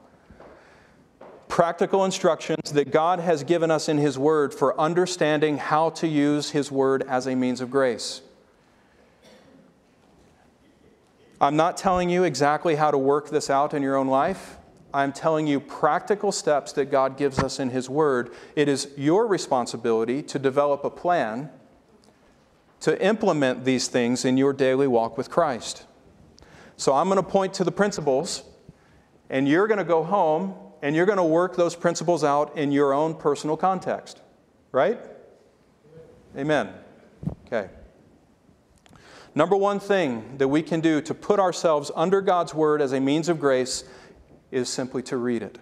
[1.49, 6.51] practical instructions that God has given us in His Word for understanding how to use
[6.51, 8.21] His Word as a means of grace.
[11.45, 14.57] I'm not telling you exactly how to work this out in your own life.
[14.95, 18.31] I'm telling you practical steps that God gives us in His Word.
[18.57, 21.51] It is your responsibility to develop a plan
[22.81, 25.85] to implement these things in your daily walk with Christ.
[26.79, 28.43] So I'm going to point to the principles,
[29.29, 32.73] and you're going to go home and you're going to work those principles out in
[32.73, 34.23] your own personal context.
[34.73, 34.99] Right?
[36.39, 36.71] Amen.
[37.47, 37.69] Okay.
[39.35, 43.01] Number one thing that we can do to put ourselves under God's Word as a
[43.01, 43.85] means of grace
[44.53, 45.59] is simply to read it.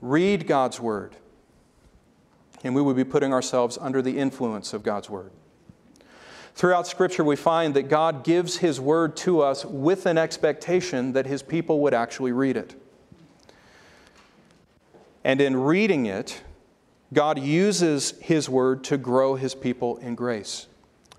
[0.00, 1.16] Read God's Word,
[2.64, 5.30] and we would be putting ourselves under the influence of God's Word.
[6.54, 11.26] Throughout Scripture, we find that God gives His Word to us with an expectation that
[11.26, 12.80] His people would actually read it.
[15.22, 16.40] And in reading it,
[17.12, 20.66] God uses His Word to grow His people in grace.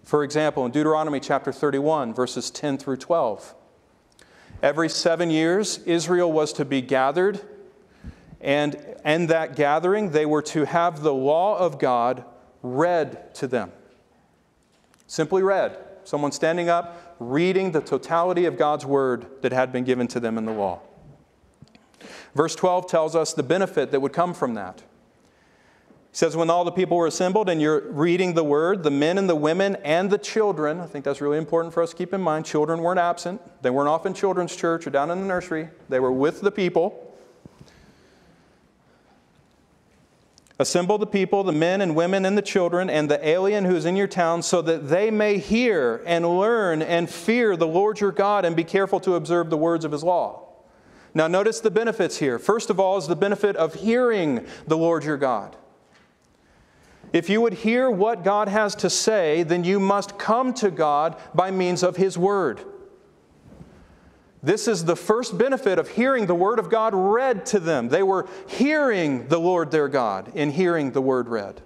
[0.08, 3.54] For example, in Deuteronomy chapter 31, verses 10 through 12,
[4.64, 7.42] every seven years, Israel was to be gathered,
[8.40, 12.24] and in that gathering, they were to have the law of God
[12.64, 13.74] read to them.
[15.08, 15.78] Simply read.
[16.06, 20.38] Someone standing up, reading the totality of God's word that had been given to them
[20.38, 20.80] in the law.
[22.34, 24.84] Verse 12 tells us the benefit that would come from that
[26.18, 29.30] says, When all the people were assembled and you're reading the word, the men and
[29.30, 32.22] the women and the children, I think that's really important for us to keep in
[32.22, 32.44] mind.
[32.44, 33.40] Children weren't absent.
[33.62, 36.50] They weren't off in children's church or down in the nursery, they were with the
[36.50, 37.04] people.
[40.58, 43.86] Assemble the people, the men and women and the children, and the alien who is
[43.86, 48.12] in your town, so that they may hear and learn and fear the Lord your
[48.12, 50.48] God and be careful to observe the words of his law.
[51.14, 52.40] Now, notice the benefits here.
[52.40, 55.56] First of all, is the benefit of hearing the Lord your God.
[57.14, 61.16] If you would hear what God has to say, then you must come to God
[61.34, 62.62] by means of His Word.
[64.44, 67.90] This is the first benefit of hearing the Word of God read to them.
[67.90, 71.62] They were hearing the Lord their God in hearing the Word read.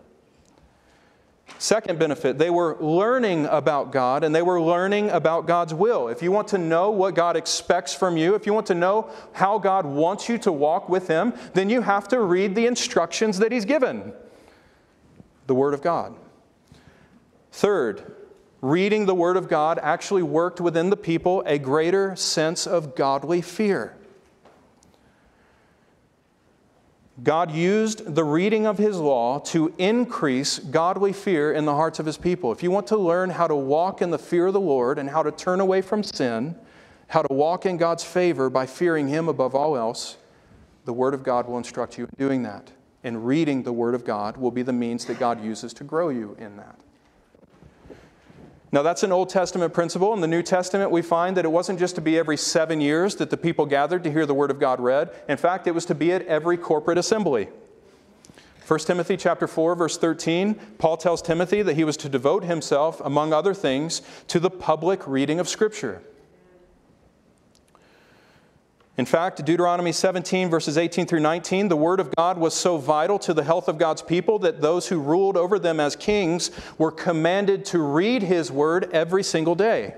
[1.57, 6.07] Second benefit, they were learning about God and they were learning about God's will.
[6.07, 9.11] If you want to know what God expects from you, if you want to know
[9.33, 13.37] how God wants you to walk with Him, then you have to read the instructions
[13.39, 14.13] that He's given
[15.51, 16.15] the Word of God.
[17.51, 18.15] Third,
[18.61, 23.41] reading the Word of God actually worked within the people a greater sense of godly
[23.41, 23.97] fear.
[27.21, 32.05] God used the reading of His law to increase godly fear in the hearts of
[32.05, 32.53] His people.
[32.53, 35.09] If you want to learn how to walk in the fear of the Lord and
[35.09, 36.55] how to turn away from sin,
[37.09, 40.15] how to walk in God's favor by fearing Him above all else,
[40.85, 42.71] the Word of God will instruct you in doing that
[43.03, 46.09] and reading the Word of God will be the means that God uses to grow
[46.09, 46.79] you in that.
[48.73, 50.13] Now, that's an Old Testament principle.
[50.13, 53.15] In the New Testament, we find that it wasn't just to be every seven years
[53.15, 55.09] that the people gathered to hear the Word of God read.
[55.27, 57.49] In fact, it was to be at every corporate assembly.
[58.65, 63.01] 1 Timothy chapter 4 verse 13 Paul tells Timothy that he was to devote himself
[63.01, 66.01] among other things to the public reading of scripture.
[69.01, 73.17] In fact, Deuteronomy 17, verses 18 through 19, the Word of God was so vital
[73.17, 76.91] to the health of God's people that those who ruled over them as kings were
[76.91, 79.95] commanded to read His Word every single day.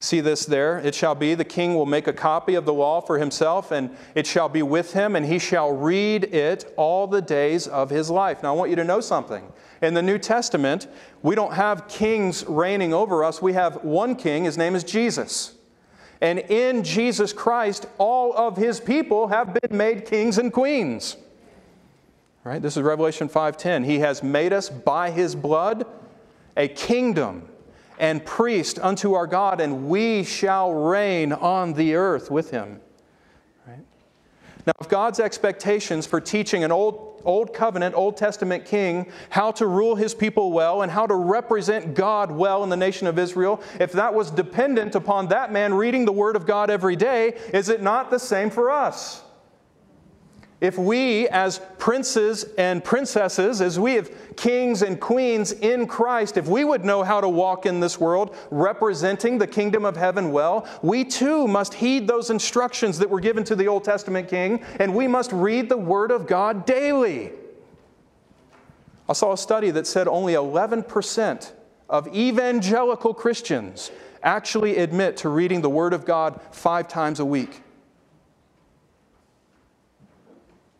[0.00, 0.78] See this there?
[0.80, 3.96] It shall be the king will make a copy of the law for himself, and
[4.16, 8.10] it shall be with him, and he shall read it all the days of his
[8.10, 8.42] life.
[8.42, 9.52] Now, I want you to know something.
[9.80, 10.88] In the New Testament,
[11.22, 13.40] we don't have kings reigning over us.
[13.40, 14.42] We have one king.
[14.42, 15.54] His name is Jesus.
[16.20, 21.16] And in Jesus Christ, all of his people have been made kings and queens.
[22.44, 22.60] Right?
[22.60, 23.84] This is Revelation 5:10.
[23.84, 25.86] He has made us by his blood
[26.56, 27.48] a kingdom
[27.98, 32.80] and priest unto our God, and we shall reign on the earth with him.
[34.68, 39.66] Now, if God's expectations for teaching an old, old covenant, Old Testament king how to
[39.66, 43.62] rule his people well and how to represent God well in the nation of Israel,
[43.80, 47.70] if that was dependent upon that man reading the Word of God every day, is
[47.70, 49.22] it not the same for us?
[50.60, 56.48] If we, as princes and princesses, as we have kings and queens in Christ, if
[56.48, 60.66] we would know how to walk in this world representing the kingdom of heaven well,
[60.82, 64.96] we too must heed those instructions that were given to the Old Testament king, and
[64.96, 67.30] we must read the Word of God daily.
[69.08, 71.52] I saw a study that said only 11%
[71.88, 73.92] of evangelical Christians
[74.24, 77.62] actually admit to reading the Word of God five times a week.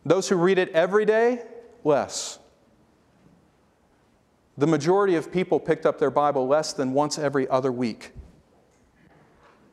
[0.09, 1.43] Those who read it every day,
[1.83, 2.39] less.
[4.57, 8.13] The majority of people picked up their Bible less than once every other week.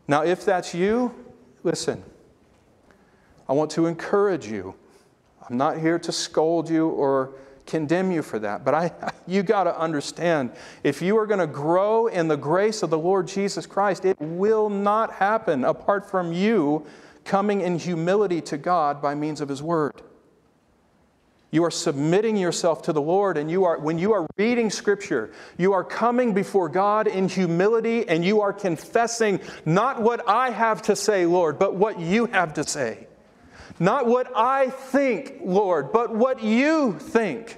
[0.06, 1.14] Now, if that's you,
[1.62, 2.04] listen,
[3.48, 4.74] I want to encourage you.
[5.48, 7.32] I'm not here to scold you or
[7.64, 8.92] condemn you for that, but I,
[9.26, 10.52] you got to understand
[10.84, 14.20] if you are going to grow in the grace of the Lord Jesus Christ, it
[14.20, 16.84] will not happen apart from you
[17.24, 20.02] coming in humility to God by means of His Word.
[21.56, 25.32] You are submitting yourself to the Lord, and you are, when you are reading Scripture,
[25.56, 30.82] you are coming before God in humility and you are confessing not what I have
[30.82, 33.06] to say, Lord, but what you have to say.
[33.80, 37.56] Not what I think, Lord, but what you think.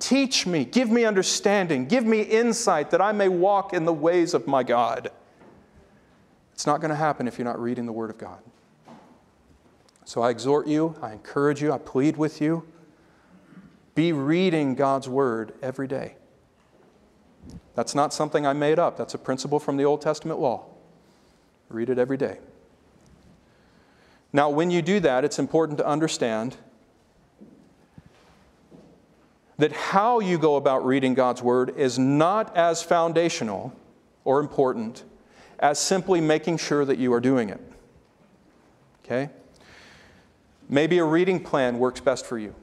[0.00, 4.34] Teach me, give me understanding, give me insight that I may walk in the ways
[4.34, 5.12] of my God.
[6.54, 8.40] It's not going to happen if you're not reading the Word of God.
[10.04, 12.66] So I exhort you, I encourage you, I plead with you.
[13.94, 16.14] Be reading God's Word every day.
[17.74, 20.66] That's not something I made up, that's a principle from the Old Testament law.
[21.68, 22.38] Read it every day.
[24.32, 26.56] Now, when you do that, it's important to understand
[29.58, 33.74] that how you go about reading God's Word is not as foundational
[34.24, 35.04] or important
[35.58, 37.60] as simply making sure that you are doing it.
[39.04, 39.30] Okay?
[40.68, 42.54] Maybe a reading plan works best for you.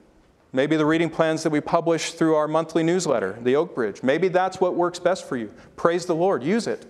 [0.53, 4.27] Maybe the reading plans that we publish through our monthly newsletter, the Oak Bridge, maybe
[4.29, 5.53] that's what works best for you.
[5.75, 6.85] Praise the Lord, use it.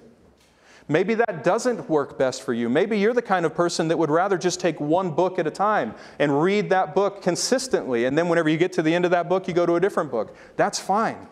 [0.89, 2.69] Maybe that doesn't work best for you.
[2.69, 5.51] Maybe you're the kind of person that would rather just take one book at a
[5.51, 9.11] time and read that book consistently, and then whenever you get to the end of
[9.11, 10.35] that book, you go to a different book.
[10.55, 11.27] That's fine.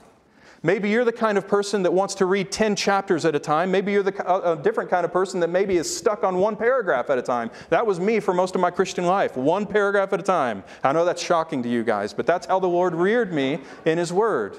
[0.65, 3.69] Maybe you're the kind of person that wants to read 10 chapters at a time.
[3.69, 6.55] Maybe you're the, a, a different kind of person that maybe is stuck on one
[6.55, 7.51] paragraph at a time.
[7.69, 10.63] That was me for most of my Christian life, one paragraph at a time.
[10.83, 13.99] I know that's shocking to you guys, but that's how the Lord reared me in
[13.99, 14.57] His Word.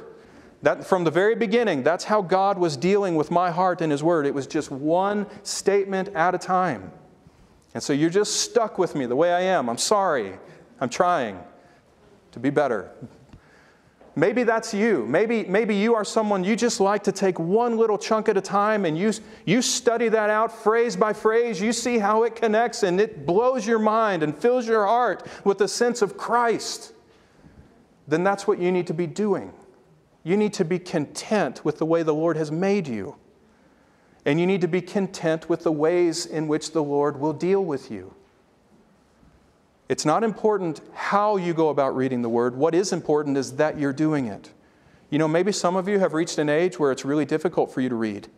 [0.63, 4.05] That from the very beginning, that's how God was dealing with my heart in His
[4.05, 4.27] Word.
[4.27, 6.93] It was just one statement at a time.
[7.75, 9.69] And so you're just stuck with me the way I am.
[9.69, 10.39] I'm sorry.
[10.81, 11.41] I'm trying
[12.31, 12.93] to be better.
[14.19, 15.05] Maybe that's you.
[15.07, 18.41] Maybe, maybe you are someone you just like to take one little chunk at a
[18.41, 19.13] time and you,
[19.45, 21.61] you study that out phrase by phrase.
[21.61, 25.61] You see how it connects and it blows your mind and fills your heart with
[25.61, 26.95] a sense of Christ.
[28.09, 29.53] Then that's what you need to be doing.
[30.25, 33.17] You need to be content with the way the Lord has made you.
[34.25, 37.63] And you need to be content with the ways in which the Lord will deal
[37.63, 38.15] with you.
[39.89, 42.57] It's not important how you go about reading the Word.
[42.57, 44.53] What is important is that you're doing it.
[45.11, 47.81] You know, maybe some of you have reached an age where it's really difficult for
[47.81, 48.29] you to read.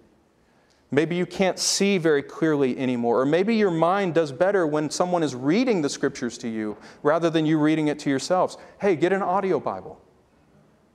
[0.91, 3.21] Maybe you can't see very clearly anymore.
[3.21, 7.31] Or maybe your mind does better when someone is reading the scriptures to you rather
[7.31, 8.57] than you reading it to yourselves.
[8.81, 10.01] Hey, get an audio Bible,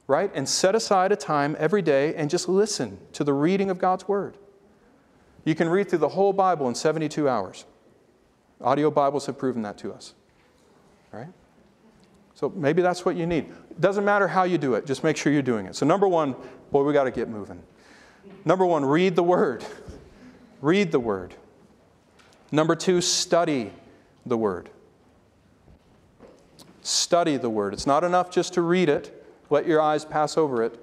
[0.07, 0.31] right?
[0.33, 4.07] And set aside a time every day and just listen to the reading of God's
[4.07, 4.37] Word.
[5.45, 7.65] You can read through the whole Bible in 72 hours.
[8.61, 10.13] Audio Bibles have proven that to us
[11.13, 11.29] right?
[12.33, 13.45] So maybe that's what you need.
[13.69, 15.75] It doesn't matter how you do it, just make sure you're doing it.
[15.75, 16.35] So, number one,
[16.71, 17.61] boy, we got to get moving.
[18.43, 19.63] Number one, read the Word.
[20.61, 21.35] Read the Word.
[22.51, 23.71] Number two, study
[24.25, 24.69] the Word.
[26.81, 27.73] Study the Word.
[27.73, 30.79] It's not enough just to read it, let your eyes pass over it.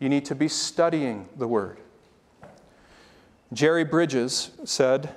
[0.00, 1.78] You need to be studying the Word.
[3.52, 5.14] Jerry Bridges said,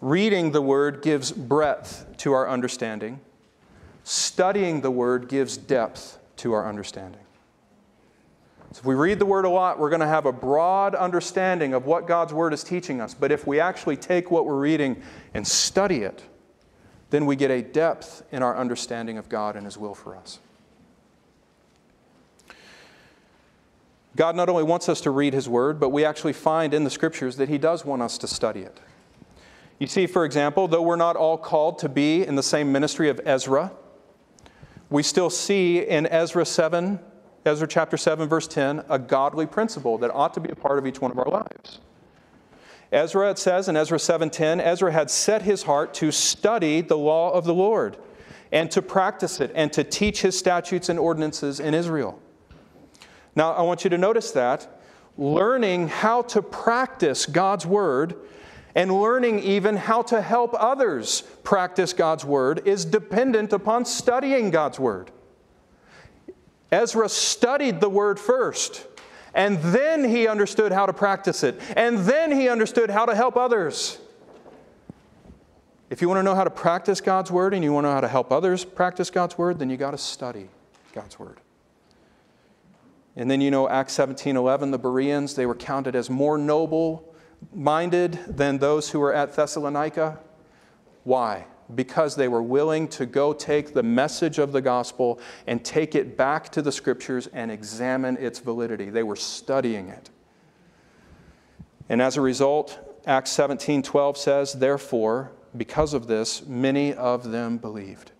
[0.00, 3.20] Reading the Word gives breadth to our understanding,
[4.04, 7.20] studying the Word gives depth to our understanding.
[8.72, 11.74] So if we read the Word a lot, we're going to have a broad understanding
[11.74, 13.14] of what God's Word is teaching us.
[13.14, 15.02] But if we actually take what we're reading
[15.32, 16.22] and study it,
[17.10, 20.40] then we get a depth in our understanding of God and His will for us.
[24.16, 26.90] God not only wants us to read His Word, but we actually find in the
[26.90, 28.80] Scriptures that He does want us to study it.
[29.78, 33.08] You see, for example, though we're not all called to be in the same ministry
[33.08, 33.72] of Ezra,
[34.90, 37.00] we still see in Ezra 7,
[37.44, 40.86] Ezra chapter 7, verse 10, a godly principle that ought to be a part of
[40.86, 41.80] each one of our lives.
[42.92, 47.32] Ezra, it says in Ezra 7:10, Ezra had set his heart to study the law
[47.32, 47.96] of the Lord
[48.52, 52.20] and to practice it and to teach his statutes and ordinances in Israel.
[53.34, 54.80] Now, I want you to notice that
[55.16, 58.14] learning how to practice God's word
[58.74, 64.80] and learning even how to help others practice God's word is dependent upon studying God's
[64.80, 65.10] word.
[66.72, 68.86] Ezra studied the word first,
[69.32, 73.36] and then he understood how to practice it, and then he understood how to help
[73.36, 73.98] others.
[75.90, 77.94] If you want to know how to practice God's word and you want to know
[77.94, 80.48] how to help others practice God's word, then you got to study
[80.92, 81.40] God's word.
[83.14, 87.13] And then you know Acts 17:11 the Bereans they were counted as more noble
[87.52, 90.18] minded than those who were at Thessalonica.
[91.04, 91.46] Why?
[91.74, 96.16] Because they were willing to go take the message of the gospel and take it
[96.16, 98.90] back to the scriptures and examine its validity.
[98.90, 100.10] They were studying it.
[101.88, 108.12] And as a result, Acts 17:12 says, "Therefore, because of this, many of them believed."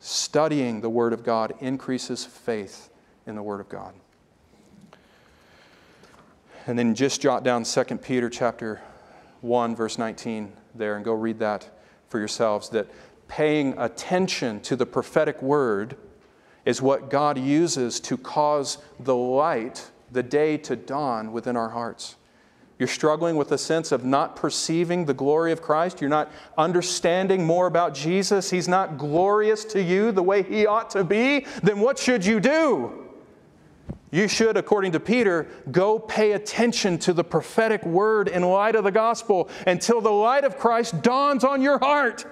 [0.00, 2.90] Studying the word of God increases faith
[3.28, 3.94] in the Word of God.
[6.68, 8.82] And then just jot down 2 Peter chapter
[9.40, 11.66] 1, verse 19 there, and go read that
[12.10, 12.68] for yourselves.
[12.68, 12.86] That
[13.26, 15.96] paying attention to the prophetic word
[16.66, 22.16] is what God uses to cause the light, the day to dawn within our hearts.
[22.78, 26.02] You're struggling with a sense of not perceiving the glory of Christ.
[26.02, 28.50] You're not understanding more about Jesus.
[28.50, 31.46] He's not glorious to you the way he ought to be.
[31.62, 33.07] Then what should you do?
[34.10, 38.84] You should, according to Peter, go pay attention to the prophetic word in light of
[38.84, 42.24] the gospel until the light of Christ dawns on your heart.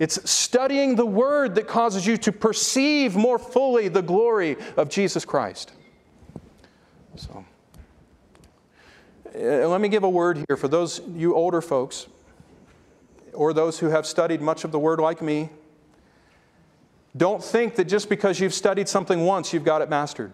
[0.00, 5.24] It's studying the word that causes you to perceive more fully the glory of Jesus
[5.24, 5.72] Christ.
[7.14, 7.44] So,
[9.36, 12.08] uh, let me give a word here for those you older folks
[13.32, 15.50] or those who have studied much of the word like me.
[17.16, 20.32] Don't think that just because you've studied something once, you've got it mastered.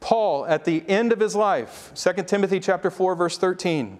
[0.00, 3.98] Paul, at the end of his life, 2 Timothy chapter 4, verse 13,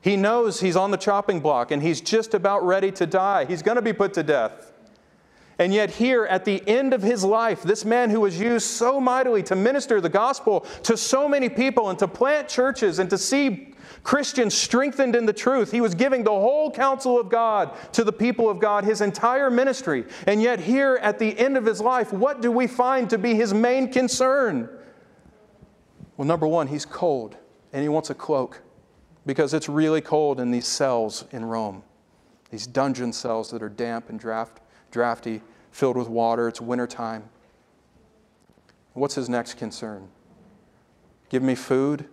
[0.00, 3.44] he knows he's on the chopping block and he's just about ready to die.
[3.44, 4.72] He's going to be put to death.
[5.58, 9.00] And yet, here at the end of his life, this man who was used so
[9.00, 13.18] mightily to minister the gospel to so many people and to plant churches and to
[13.18, 13.71] see
[14.02, 15.70] Christians strengthened in the truth.
[15.70, 19.50] He was giving the whole counsel of God to the people of God, his entire
[19.50, 20.04] ministry.
[20.26, 23.34] And yet, here at the end of his life, what do we find to be
[23.34, 24.68] his main concern?
[26.16, 27.36] Well, number one, he's cold
[27.72, 28.60] and he wants a cloak
[29.24, 31.84] because it's really cold in these cells in Rome,
[32.50, 36.48] these dungeon cells that are damp and draft, drafty, filled with water.
[36.48, 37.24] It's wintertime.
[38.94, 40.08] What's his next concern?
[41.30, 42.08] Give me food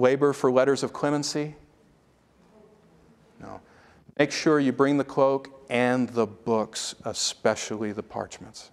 [0.00, 1.54] labor for letters of clemency?
[3.40, 3.60] No.
[4.18, 8.70] Make sure you bring the cloak and the books, especially the parchments.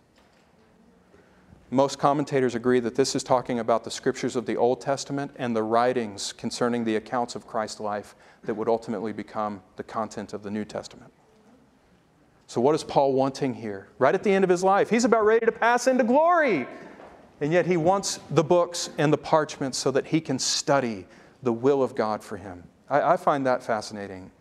[1.69, 5.53] Most commentators agree that this is talking about the scriptures of the Old Testament and
[5.53, 10.43] the writings concerning the accounts of Christ's life that would ultimately become the content of
[10.43, 11.11] the New Testament.
[12.47, 13.89] So, what is Paul wanting here?
[13.99, 16.65] Right at the end of his life, he's about ready to pass into glory.
[17.41, 21.05] And yet, he wants the books and the parchments so that he can study
[21.43, 22.63] the will of God for him.
[22.89, 24.31] I, I find that fascinating.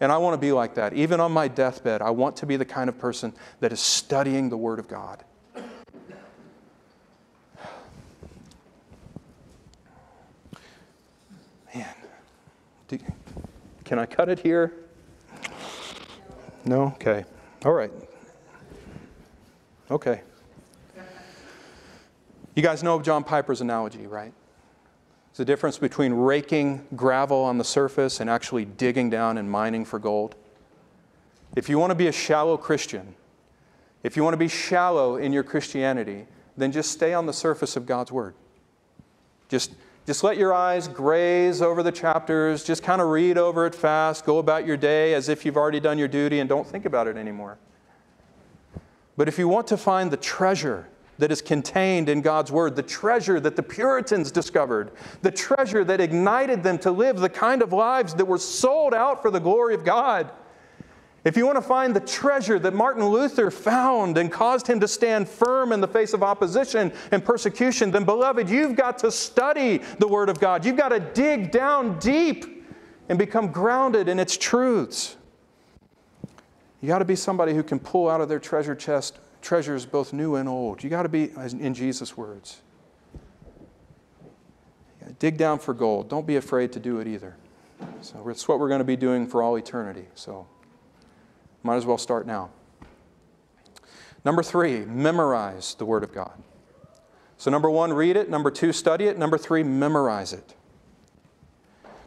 [0.00, 0.92] And I want to be like that.
[0.92, 4.50] Even on my deathbed, I want to be the kind of person that is studying
[4.50, 5.24] the Word of God.
[11.74, 11.88] Man,
[12.88, 12.98] do,
[13.84, 14.72] can I cut it here?
[16.64, 16.86] No?
[16.94, 17.24] Okay.
[17.64, 17.90] All right.
[19.90, 20.20] Okay.
[22.54, 24.32] You guys know John Piper's analogy, right?
[25.36, 29.84] It's the difference between raking gravel on the surface and actually digging down and mining
[29.84, 30.34] for gold.
[31.54, 33.14] If you want to be a shallow Christian,
[34.02, 36.24] if you want to be shallow in your Christianity,
[36.56, 38.34] then just stay on the surface of God's Word.
[39.50, 39.74] Just,
[40.06, 42.64] just let your eyes graze over the chapters.
[42.64, 44.24] Just kind of read over it fast.
[44.24, 47.08] Go about your day as if you've already done your duty and don't think about
[47.08, 47.58] it anymore.
[49.18, 52.82] But if you want to find the treasure that is contained in God's Word, the
[52.82, 54.90] treasure that the Puritans discovered,
[55.22, 59.22] the treasure that ignited them to live the kind of lives that were sold out
[59.22, 60.30] for the glory of God,
[61.26, 64.86] if you want to find the treasure that Martin Luther found and caused him to
[64.86, 69.78] stand firm in the face of opposition and persecution, then, beloved, you've got to study
[69.98, 70.64] the Word of God.
[70.64, 72.68] You've got to dig down deep
[73.08, 75.16] and become grounded in its truths.
[76.80, 80.12] You got to be somebody who can pull out of their treasure chest treasures both
[80.12, 80.82] new and old.
[80.82, 82.62] You got to be, in Jesus' words,
[85.20, 86.10] dig down for gold.
[86.10, 87.36] Don't be afraid to do it either.
[88.00, 90.06] So it's what we're going to be doing for all eternity.
[90.16, 90.48] So
[91.62, 92.50] might as well start now.
[94.24, 96.42] Number three, memorize the Word of God.
[97.38, 98.28] So, number one, read it.
[98.28, 99.16] Number two, study it.
[99.16, 100.54] Number three, memorize it.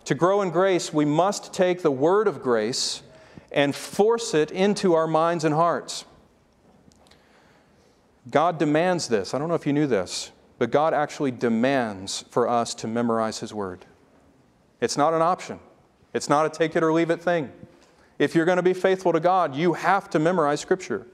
[0.06, 3.04] To grow in grace, we must take the Word of grace
[3.52, 6.04] and force it into our minds and hearts.
[8.30, 9.34] God demands this.
[9.34, 13.40] I don't know if you knew this, but God actually demands for us to memorize
[13.40, 13.86] His Word.
[14.82, 15.60] It's not an option,
[16.14, 17.52] it's not a take it or leave it thing.
[18.18, 21.08] If you're going to be faithful to God, you have to memorize Scripture.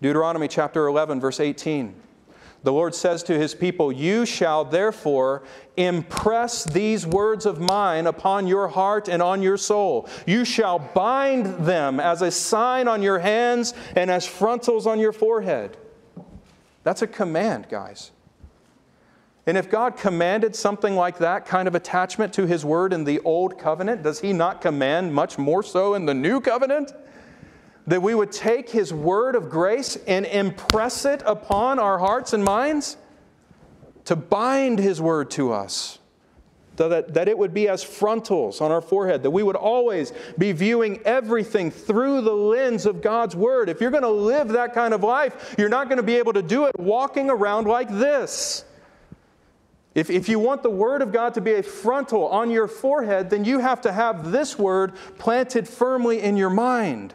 [0.00, 1.94] Deuteronomy chapter 11, verse 18.
[2.62, 5.44] The Lord says to his people, You shall therefore
[5.76, 10.08] impress these words of mine upon your heart and on your soul.
[10.26, 15.12] You shall bind them as a sign on your hands and as frontals on your
[15.12, 15.76] forehead.
[16.84, 18.12] That's a command, guys.
[19.46, 23.18] And if God commanded something like that kind of attachment to His Word in the
[23.20, 26.92] Old Covenant, does He not command much more so in the New Covenant?
[27.86, 32.44] That we would take His Word of grace and impress it upon our hearts and
[32.44, 32.98] minds?
[34.04, 35.97] To bind His Word to us.
[36.78, 40.52] That, that it would be as frontals on our forehead, that we would always be
[40.52, 43.68] viewing everything through the lens of God's Word.
[43.68, 46.34] If you're going to live that kind of life, you're not going to be able
[46.34, 48.64] to do it walking around like this.
[49.96, 53.30] If, if you want the Word of God to be a frontal on your forehead,
[53.30, 57.14] then you have to have this Word planted firmly in your mind.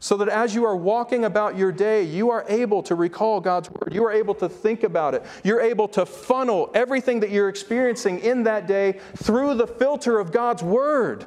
[0.00, 3.68] So that as you are walking about your day, you are able to recall God's
[3.70, 3.92] Word.
[3.92, 5.24] You are able to think about it.
[5.42, 10.30] You're able to funnel everything that you're experiencing in that day through the filter of
[10.30, 11.26] God's Word.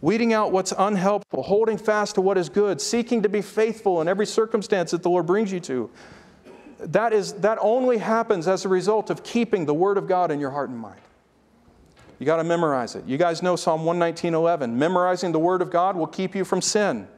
[0.00, 4.08] Weeding out what's unhelpful, holding fast to what is good, seeking to be faithful in
[4.08, 5.90] every circumstance that the Lord brings you to
[6.80, 10.40] that, is, that only happens as a result of keeping the Word of God in
[10.40, 11.00] your heart and mind.
[12.18, 13.04] You got to memorize it.
[13.06, 14.74] You guys know Psalm 119:11.
[14.74, 17.08] Memorizing the Word of God will keep you from sin.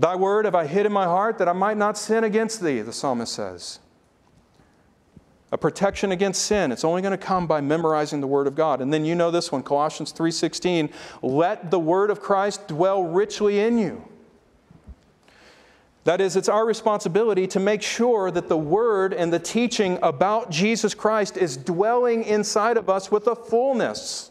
[0.00, 2.80] Thy word have I hid in my heart that I might not sin against thee,
[2.80, 3.78] the psalmist says.
[5.52, 6.72] A protection against sin.
[6.72, 8.80] It's only going to come by memorizing the word of God.
[8.80, 10.90] And then you know this one, Colossians 3:16,
[11.22, 14.10] let the word of Christ dwell richly in you
[16.04, 20.50] that is, it's our responsibility to make sure that the word and the teaching about
[20.50, 24.29] Jesus Christ is dwelling inside of us with a fullness.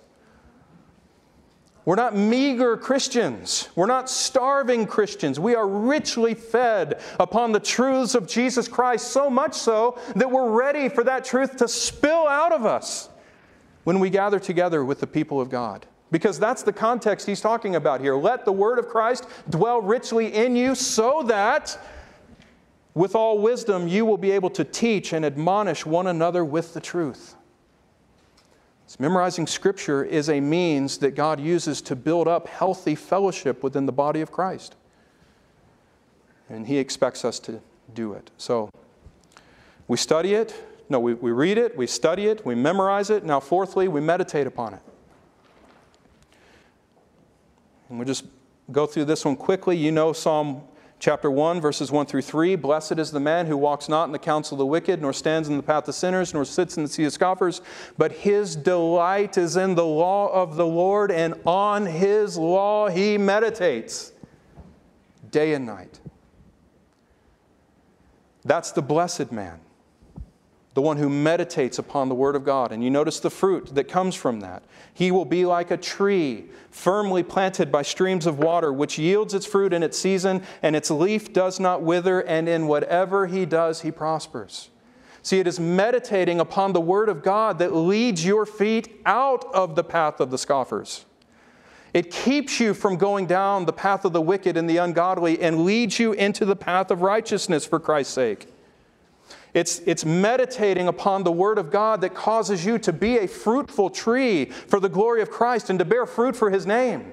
[1.86, 3.70] We're not meager Christians.
[3.76, 5.40] We're not starving Christians.
[5.40, 10.52] We are richly fed upon the truths of Jesus Christ, so much so that we're
[10.52, 13.10] ready for that truth to spill out of us
[13.86, 15.86] when we gather together with the people of God.
[16.12, 18.16] Because that's the context he's talking about here.
[18.16, 21.78] Let the word of Christ dwell richly in you so that
[22.94, 26.82] with all wisdom you will be able to teach and admonish one another with the
[26.82, 27.36] truth.
[28.90, 33.86] So memorizing scripture is a means that God uses to build up healthy fellowship within
[33.86, 34.76] the body of Christ.
[36.50, 37.62] And he expects us to
[37.94, 38.32] do it.
[38.40, 38.72] So
[39.88, 40.56] we study it.
[40.90, 43.24] No, we, we read it, we study it, we memorize it.
[43.24, 44.82] Now, fourthly, we meditate upon it.
[47.90, 48.26] And we'll just
[48.72, 49.78] go through this one quickly.
[49.78, 50.64] You know Psalm
[51.00, 52.56] chapter 1, verses 1 through 3.
[52.56, 55.47] Blessed is the man who walks not in the counsel of the wicked, nor stands
[55.47, 57.62] in the path of sinners, nor sits in the seat of scoffers,
[57.97, 63.18] but his delight is in the law of the Lord, and on his law he
[63.18, 64.12] meditates
[65.32, 66.00] day and night.
[68.43, 69.60] That's the blessed man
[70.74, 72.72] the one who meditates upon the Word of God.
[72.72, 74.63] And you notice the fruit that comes from that.
[74.93, 79.45] He will be like a tree firmly planted by streams of water, which yields its
[79.45, 83.82] fruit in its season, and its leaf does not wither, and in whatever he does,
[83.82, 84.70] he prospers.
[85.22, 89.76] See, it is meditating upon the Word of God that leads your feet out of
[89.76, 91.05] the path of the scoffers.
[91.93, 95.65] It keeps you from going down the path of the wicked and the ungodly and
[95.65, 98.47] leads you into the path of righteousness for Christ's sake.
[99.54, 103.89] It's, it's meditating upon the Word of God that causes you to be a fruitful
[103.89, 107.12] tree for the glory of Christ and to bear fruit for His name.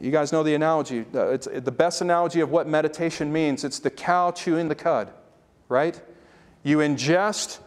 [0.00, 1.04] You guys know the analogy.
[1.14, 3.64] Uh, it's the best analogy of what meditation means.
[3.64, 5.12] It's the cow chewing the cud,
[5.68, 6.00] right?
[6.62, 7.58] You ingest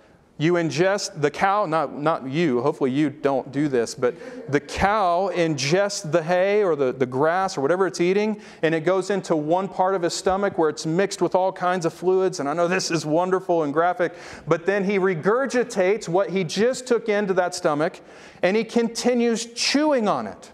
[0.43, 5.31] you ingest the cow, not, not you, hopefully you don't do this, but the cow
[5.33, 9.35] ingests the hay or the, the grass or whatever it's eating, and it goes into
[9.37, 12.41] one part of his stomach where it's mixed with all kinds of fluids.
[12.41, 14.13] And I know this is wonderful and graphic,
[14.45, 18.01] but then he regurgitates what he just took into that stomach
[18.41, 20.51] and he continues chewing on it.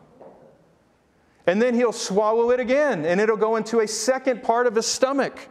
[1.48, 4.86] And then he'll swallow it again, and it'll go into a second part of his
[4.86, 5.50] stomach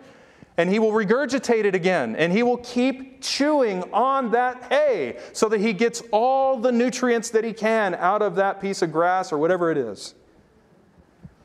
[0.59, 5.49] and he will regurgitate it again, and he will keep chewing on that hay so
[5.49, 9.33] that he gets all the nutrients that he can out of that piece of grass
[9.33, 10.15] or whatever it is.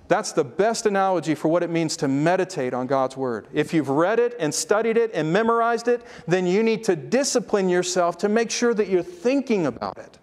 [0.07, 3.47] That's the best analogy for what it means to meditate on God's Word.
[3.53, 7.69] If you've read it and studied it and memorized it, then you need to discipline
[7.69, 10.19] yourself to make sure that you're thinking about it.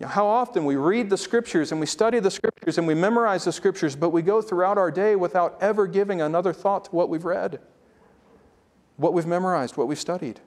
[0.00, 2.94] You know, how often we read the scriptures and we study the scriptures and we
[2.94, 6.90] memorize the scriptures, but we go throughout our day without ever giving another thought to
[6.90, 7.60] what we've read,
[8.96, 10.40] what we've memorized, what we've studied.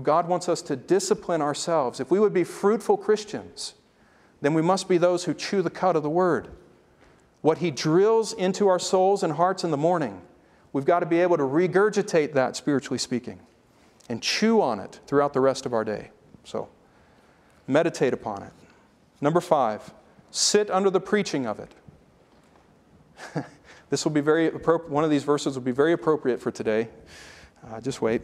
[0.00, 2.00] God wants us to discipline ourselves.
[2.00, 3.74] If we would be fruitful Christians,
[4.40, 6.48] then we must be those who chew the cud of the word.
[7.42, 10.22] What He drills into our souls and hearts in the morning,
[10.72, 13.40] we've got to be able to regurgitate that, spiritually speaking,
[14.08, 16.10] and chew on it throughout the rest of our day.
[16.44, 16.68] So,
[17.66, 18.52] Meditate upon it.
[19.20, 19.92] Number five,
[20.30, 21.70] sit under the preaching of it.
[23.90, 26.88] this will be very one of these verses will be very appropriate for today.
[27.70, 28.22] Uh, just wait.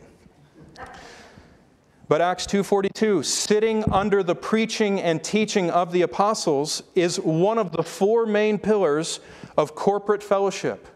[2.09, 7.73] But Acts 2:42, sitting under the preaching and teaching of the apostles is one of
[7.73, 9.21] the four main pillars
[9.57, 10.89] of corporate fellowship.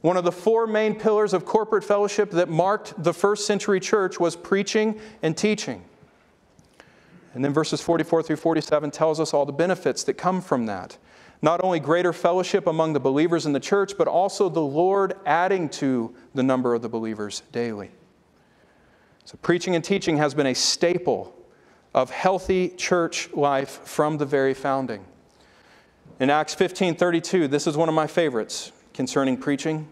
[0.00, 4.18] One of the four main pillars of corporate fellowship that marked the first century church
[4.18, 5.84] was preaching and teaching.
[7.34, 10.98] And then verses 44 through 47 tells us all the benefits that come from that.
[11.40, 15.68] Not only greater fellowship among the believers in the church, but also the Lord adding
[15.70, 17.90] to the number of the believers daily.
[19.24, 21.34] So, preaching and teaching has been a staple
[21.94, 25.04] of healthy church life from the very founding.
[26.20, 29.88] In Acts 15 32, this is one of my favorites concerning preaching.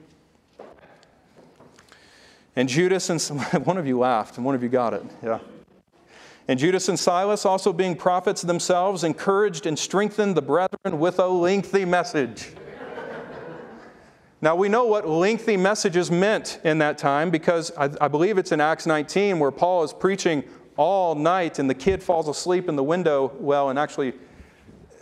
[2.57, 5.03] And Judas and some, one of you laughed, and one of you got it.
[5.23, 5.39] Yeah.
[6.51, 11.27] And Judas and Silas, also being prophets themselves, encouraged and strengthened the brethren with a
[11.29, 12.49] lengthy message.
[14.41, 18.51] now, we know what lengthy messages meant in that time because I, I, believe it's
[18.51, 20.43] in Acts 19 where Paul is preaching
[20.77, 24.15] all night and the kid falls asleep in the window well and actually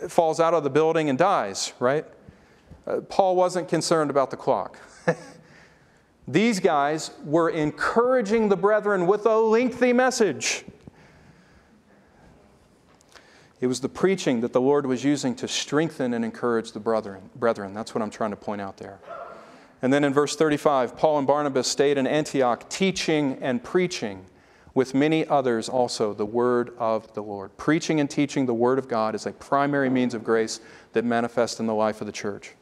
[0.07, 2.05] falls out of the building and dies, right?
[2.85, 4.77] Uh, Paul wasn't concerned about the clock.
[6.27, 10.63] These guys were encouraging the brethren with a lengthy message.
[13.61, 17.29] It was the preaching that the Lord was using to strengthen and encourage the brethren.
[17.35, 17.73] brethren.
[17.73, 18.99] That's what I'm trying to point out there.
[19.81, 24.25] And then in verse 35, Paul and Barnabas stayed in Antioch teaching and preaching
[24.73, 27.55] with many others also the word of the Lord.
[27.57, 30.59] Preaching and teaching the word of God is a primary means of grace
[30.93, 32.53] that manifests in the life of the church.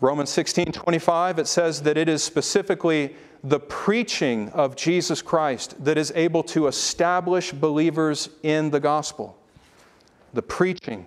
[0.00, 5.98] Romans 16 25, it says that it is specifically the preaching of Jesus Christ that
[5.98, 9.36] is able to establish believers in the gospel.
[10.34, 11.06] The preaching.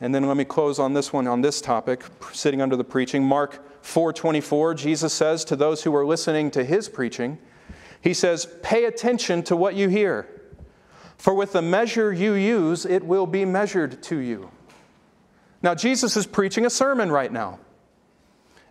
[0.00, 3.22] And then let me close on this one on this topic, sitting under the preaching.
[3.22, 7.38] Mark 4:24, Jesus says to those who are listening to his preaching,
[8.00, 10.26] he says, "Pay attention to what you hear,
[11.16, 14.50] for with the measure you use, it will be measured to you."
[15.62, 17.60] Now Jesus is preaching a sermon right now.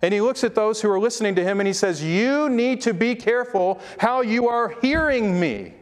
[0.02, 2.82] And he looks at those who are listening to him and he says, You need
[2.82, 5.74] to be careful how you are hearing me.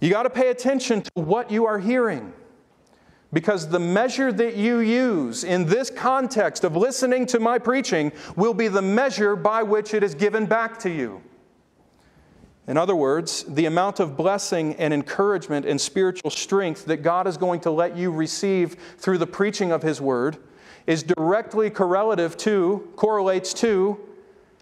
[0.00, 2.32] You got to pay attention to what you are hearing.
[3.32, 8.54] Because the measure that you use in this context of listening to my preaching will
[8.54, 11.20] be the measure by which it is given back to you.
[12.68, 17.36] In other words, the amount of blessing and encouragement and spiritual strength that God is
[17.36, 20.38] going to let you receive through the preaching of His Word
[20.86, 23.98] is directly correlative to, correlates to,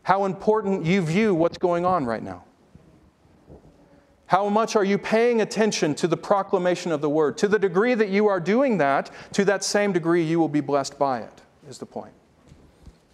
[0.03, 2.45] how important you view what's going on right now.
[4.27, 7.37] How much are you paying attention to the proclamation of the word?
[7.39, 10.61] To the degree that you are doing that, to that same degree you will be
[10.61, 12.15] blessed by it, is the point.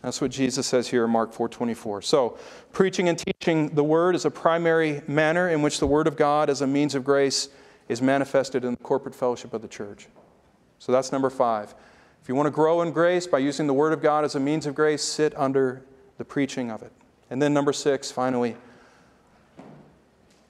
[0.02, 2.02] That's what Jesus says here in Mark 4:24.
[2.02, 2.38] So,
[2.72, 6.48] preaching and teaching the word is a primary manner in which the word of God
[6.48, 7.50] as a means of grace
[7.88, 10.06] is manifested in the corporate fellowship of the church.
[10.78, 11.74] So that's number 5.
[12.22, 14.40] If you want to grow in grace by using the Word of God as a
[14.40, 15.82] means of grace, sit under
[16.18, 16.92] the preaching of it.
[17.30, 18.56] And then, number six, finally,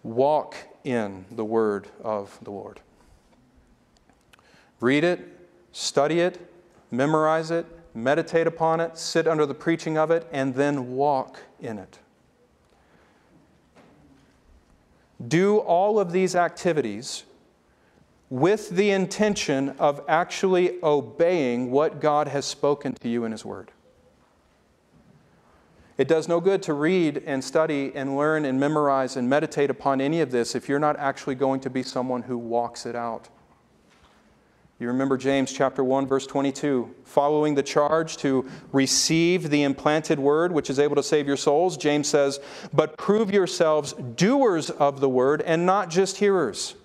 [0.03, 2.81] walk in the Word of the Lord.
[4.81, 5.21] Read it,
[5.73, 6.51] study it,
[6.91, 11.79] memorize it, meditate upon it, sit under the preaching of it, and then walk in
[11.79, 11.99] it.
[15.27, 17.25] Do all of these activities
[18.31, 23.73] with the intention of actually obeying what God has spoken to you in His Word.
[25.99, 30.01] It does no good to read and study and learn and memorize and meditate upon
[30.01, 33.29] any of this if you're not actually going to be someone who walks it out.
[34.79, 40.53] You remember James chapter 1 verse 22, following the charge to receive the implanted word
[40.53, 42.41] which is able to save your souls, James says,
[42.73, 46.77] "But prove yourselves doers of the word and not just hearers,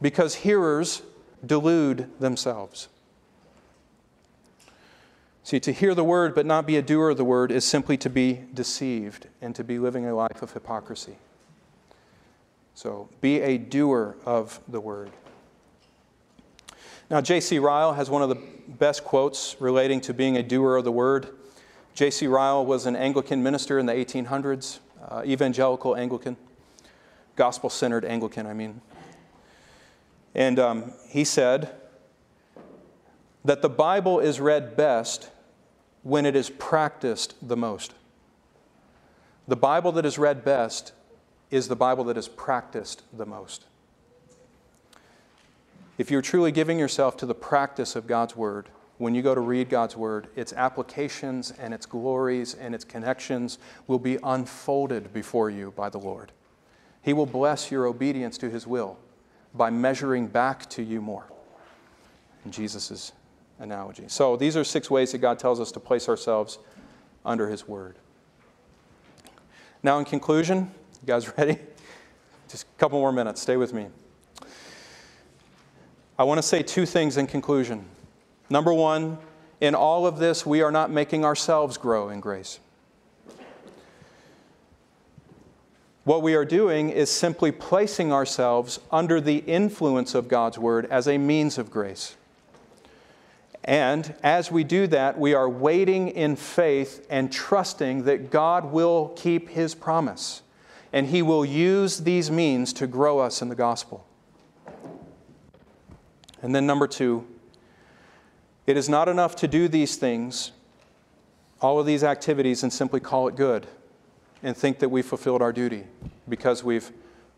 [0.00, 1.02] because hearers
[1.44, 2.88] delude themselves."
[5.42, 7.96] See, to hear the word but not be a doer of the word is simply
[7.98, 11.16] to be deceived and to be living a life of hypocrisy.
[12.74, 15.10] So, be a doer of the word.
[17.10, 17.58] Now, J.C.
[17.58, 18.38] Ryle has one of the
[18.68, 21.28] best quotes relating to being a doer of the word.
[21.94, 22.28] J.C.
[22.28, 24.78] Ryle was an Anglican minister in the 1800s,
[25.08, 26.36] uh, evangelical Anglican,
[27.34, 28.80] gospel centered Anglican, I mean.
[30.34, 31.74] And um, he said
[33.44, 35.30] that the Bible is read best
[36.02, 37.94] when it is practiced the most.
[39.48, 40.92] The Bible that is read best
[41.50, 43.64] is the Bible that is practiced the most.
[45.98, 48.68] If you're truly giving yourself to the practice of God's Word,
[48.98, 53.58] when you go to read God's Word, its applications and its glories and its connections
[53.86, 56.32] will be unfolded before you by the Lord.
[57.02, 58.98] He will bless your obedience to His will
[59.54, 61.24] by measuring back to you more.
[62.44, 63.12] In Jesus'
[63.58, 64.04] analogy.
[64.08, 66.58] So these are six ways that God tells us to place ourselves
[67.24, 67.96] under His Word.
[69.82, 70.70] Now, in conclusion,
[71.02, 71.58] you guys ready?
[72.48, 73.40] Just a couple more minutes.
[73.40, 73.86] Stay with me.
[76.18, 77.84] I want to say two things in conclusion.
[78.50, 79.18] Number one,
[79.60, 82.58] in all of this, we are not making ourselves grow in grace.
[86.04, 91.06] What we are doing is simply placing ourselves under the influence of God's Word as
[91.06, 92.16] a means of grace.
[93.62, 99.12] And as we do that, we are waiting in faith and trusting that God will
[99.14, 100.42] keep His promise
[100.92, 104.06] and He will use these means to grow us in the gospel.
[106.42, 107.26] And then, number two,
[108.66, 110.52] it is not enough to do these things,
[111.60, 113.66] all of these activities, and simply call it good
[114.42, 115.84] and think that we've fulfilled our duty
[116.28, 116.90] because we've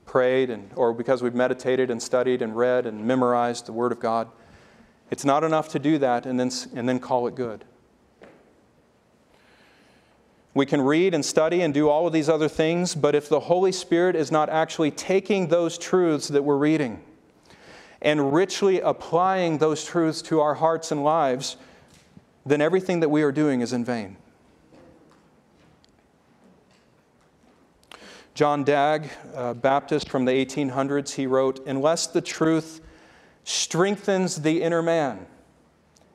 [0.07, 4.01] prayed and, or because we've meditated and studied and read and memorized the Word of
[4.01, 4.29] God.
[5.11, 7.65] It's not enough to do that and then, and then call it good.
[10.55, 13.41] We can read and study and do all of these other things, but if the
[13.41, 17.03] Holy Spirit is not actually taking those truths that we're reading,
[18.03, 21.57] and richly applying those truths to our hearts and lives,
[22.45, 24.17] then everything that we are doing is in vain.
[28.35, 32.81] John Dagg, a Baptist from the 1800s, he wrote Unless the truth
[33.45, 35.27] strengthens the inner man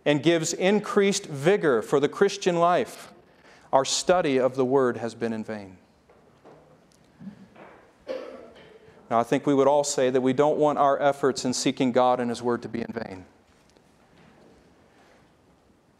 [0.05, 3.11] and gives increased vigor for the Christian life,
[3.71, 5.77] our study of the Word has been in vain.
[9.09, 11.91] Now, I think we would all say that we don't want our efforts in seeking
[11.91, 13.25] God and His Word to be in vain.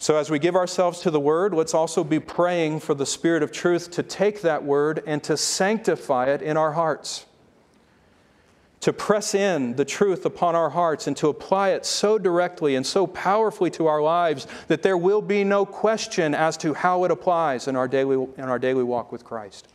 [0.08, 3.44] So, as we give ourselves to the Word, let's also be praying for the Spirit
[3.44, 7.26] of truth to take that Word and to sanctify it in our hearts.
[8.80, 12.88] To press in the truth upon our hearts and to apply it so directly and
[12.88, 17.12] so powerfully to our lives that there will be no question as to how it
[17.12, 19.68] applies in our daily, in our daily walk with Christ.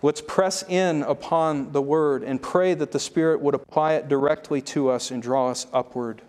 [0.00, 4.62] Let's press in upon the word and pray that the Spirit would apply it directly
[4.62, 6.22] to us and draw us upward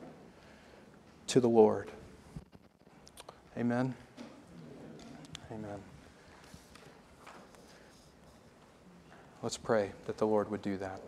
[1.28, 1.92] to the Lord.
[3.58, 3.94] Amen.
[5.52, 5.80] Amen.
[9.42, 11.00] Let's pray that the Lord would do that.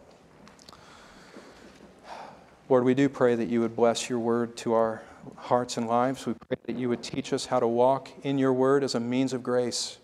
[2.69, 5.01] Lord, we do pray that you would bless your word to our
[5.35, 6.25] hearts and lives.
[6.25, 8.99] We pray that you would teach us how to walk in your word as a
[8.99, 9.97] means of grace.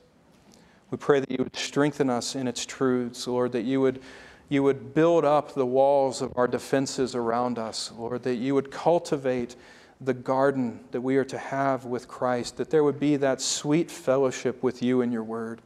[0.89, 4.01] We pray that you would strengthen us in its truths, Lord, that you would,
[4.49, 8.71] you would build up the walls of our defenses around us, Lord, that you would
[8.71, 9.55] cultivate
[10.03, 13.89] the garden that we are to have with Christ, that there would be that sweet
[13.89, 15.61] fellowship with you in your word.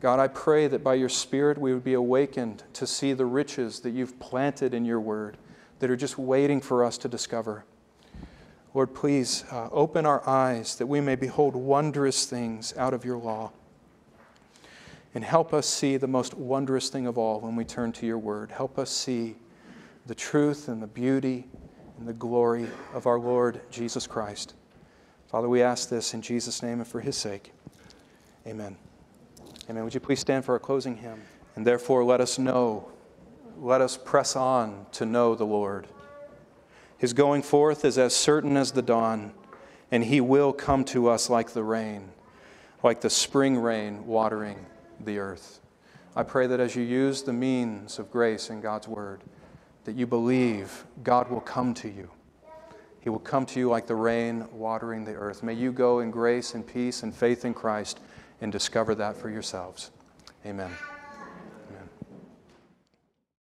[0.00, 3.80] God, I pray that by your Spirit we would be awakened to see the riches
[3.80, 5.36] that you've planted in your word
[5.80, 7.64] that are just waiting for us to discover.
[8.74, 13.18] Lord, please uh, open our eyes that we may behold wondrous things out of your
[13.18, 13.52] law.
[15.14, 18.18] And help us see the most wondrous thing of all when we turn to your
[18.18, 18.52] word.
[18.52, 19.36] Help us see
[20.06, 21.48] the truth and the beauty
[21.98, 24.54] and the glory of our Lord Jesus Christ.
[25.26, 27.52] Father, we ask this in Jesus' name and for his sake.
[28.46, 28.76] Amen.
[29.68, 29.84] Amen.
[29.84, 31.20] Would you please stand for our closing hymn?
[31.56, 32.88] And therefore, let us know,
[33.58, 35.88] let us press on to know the Lord.
[36.96, 39.32] His going forth is as certain as the dawn,
[39.90, 42.10] and he will come to us like the rain,
[42.82, 44.64] like the spring rain watering
[45.00, 45.60] the earth.
[46.16, 49.22] I pray that as you use the means of grace in God's word,
[49.88, 52.10] that you believe God will come to you.
[53.00, 55.42] He will come to you like the rain watering the earth.
[55.42, 57.98] May you go in grace and peace and faith in Christ
[58.42, 59.90] and discover that for yourselves.
[60.44, 60.70] Amen.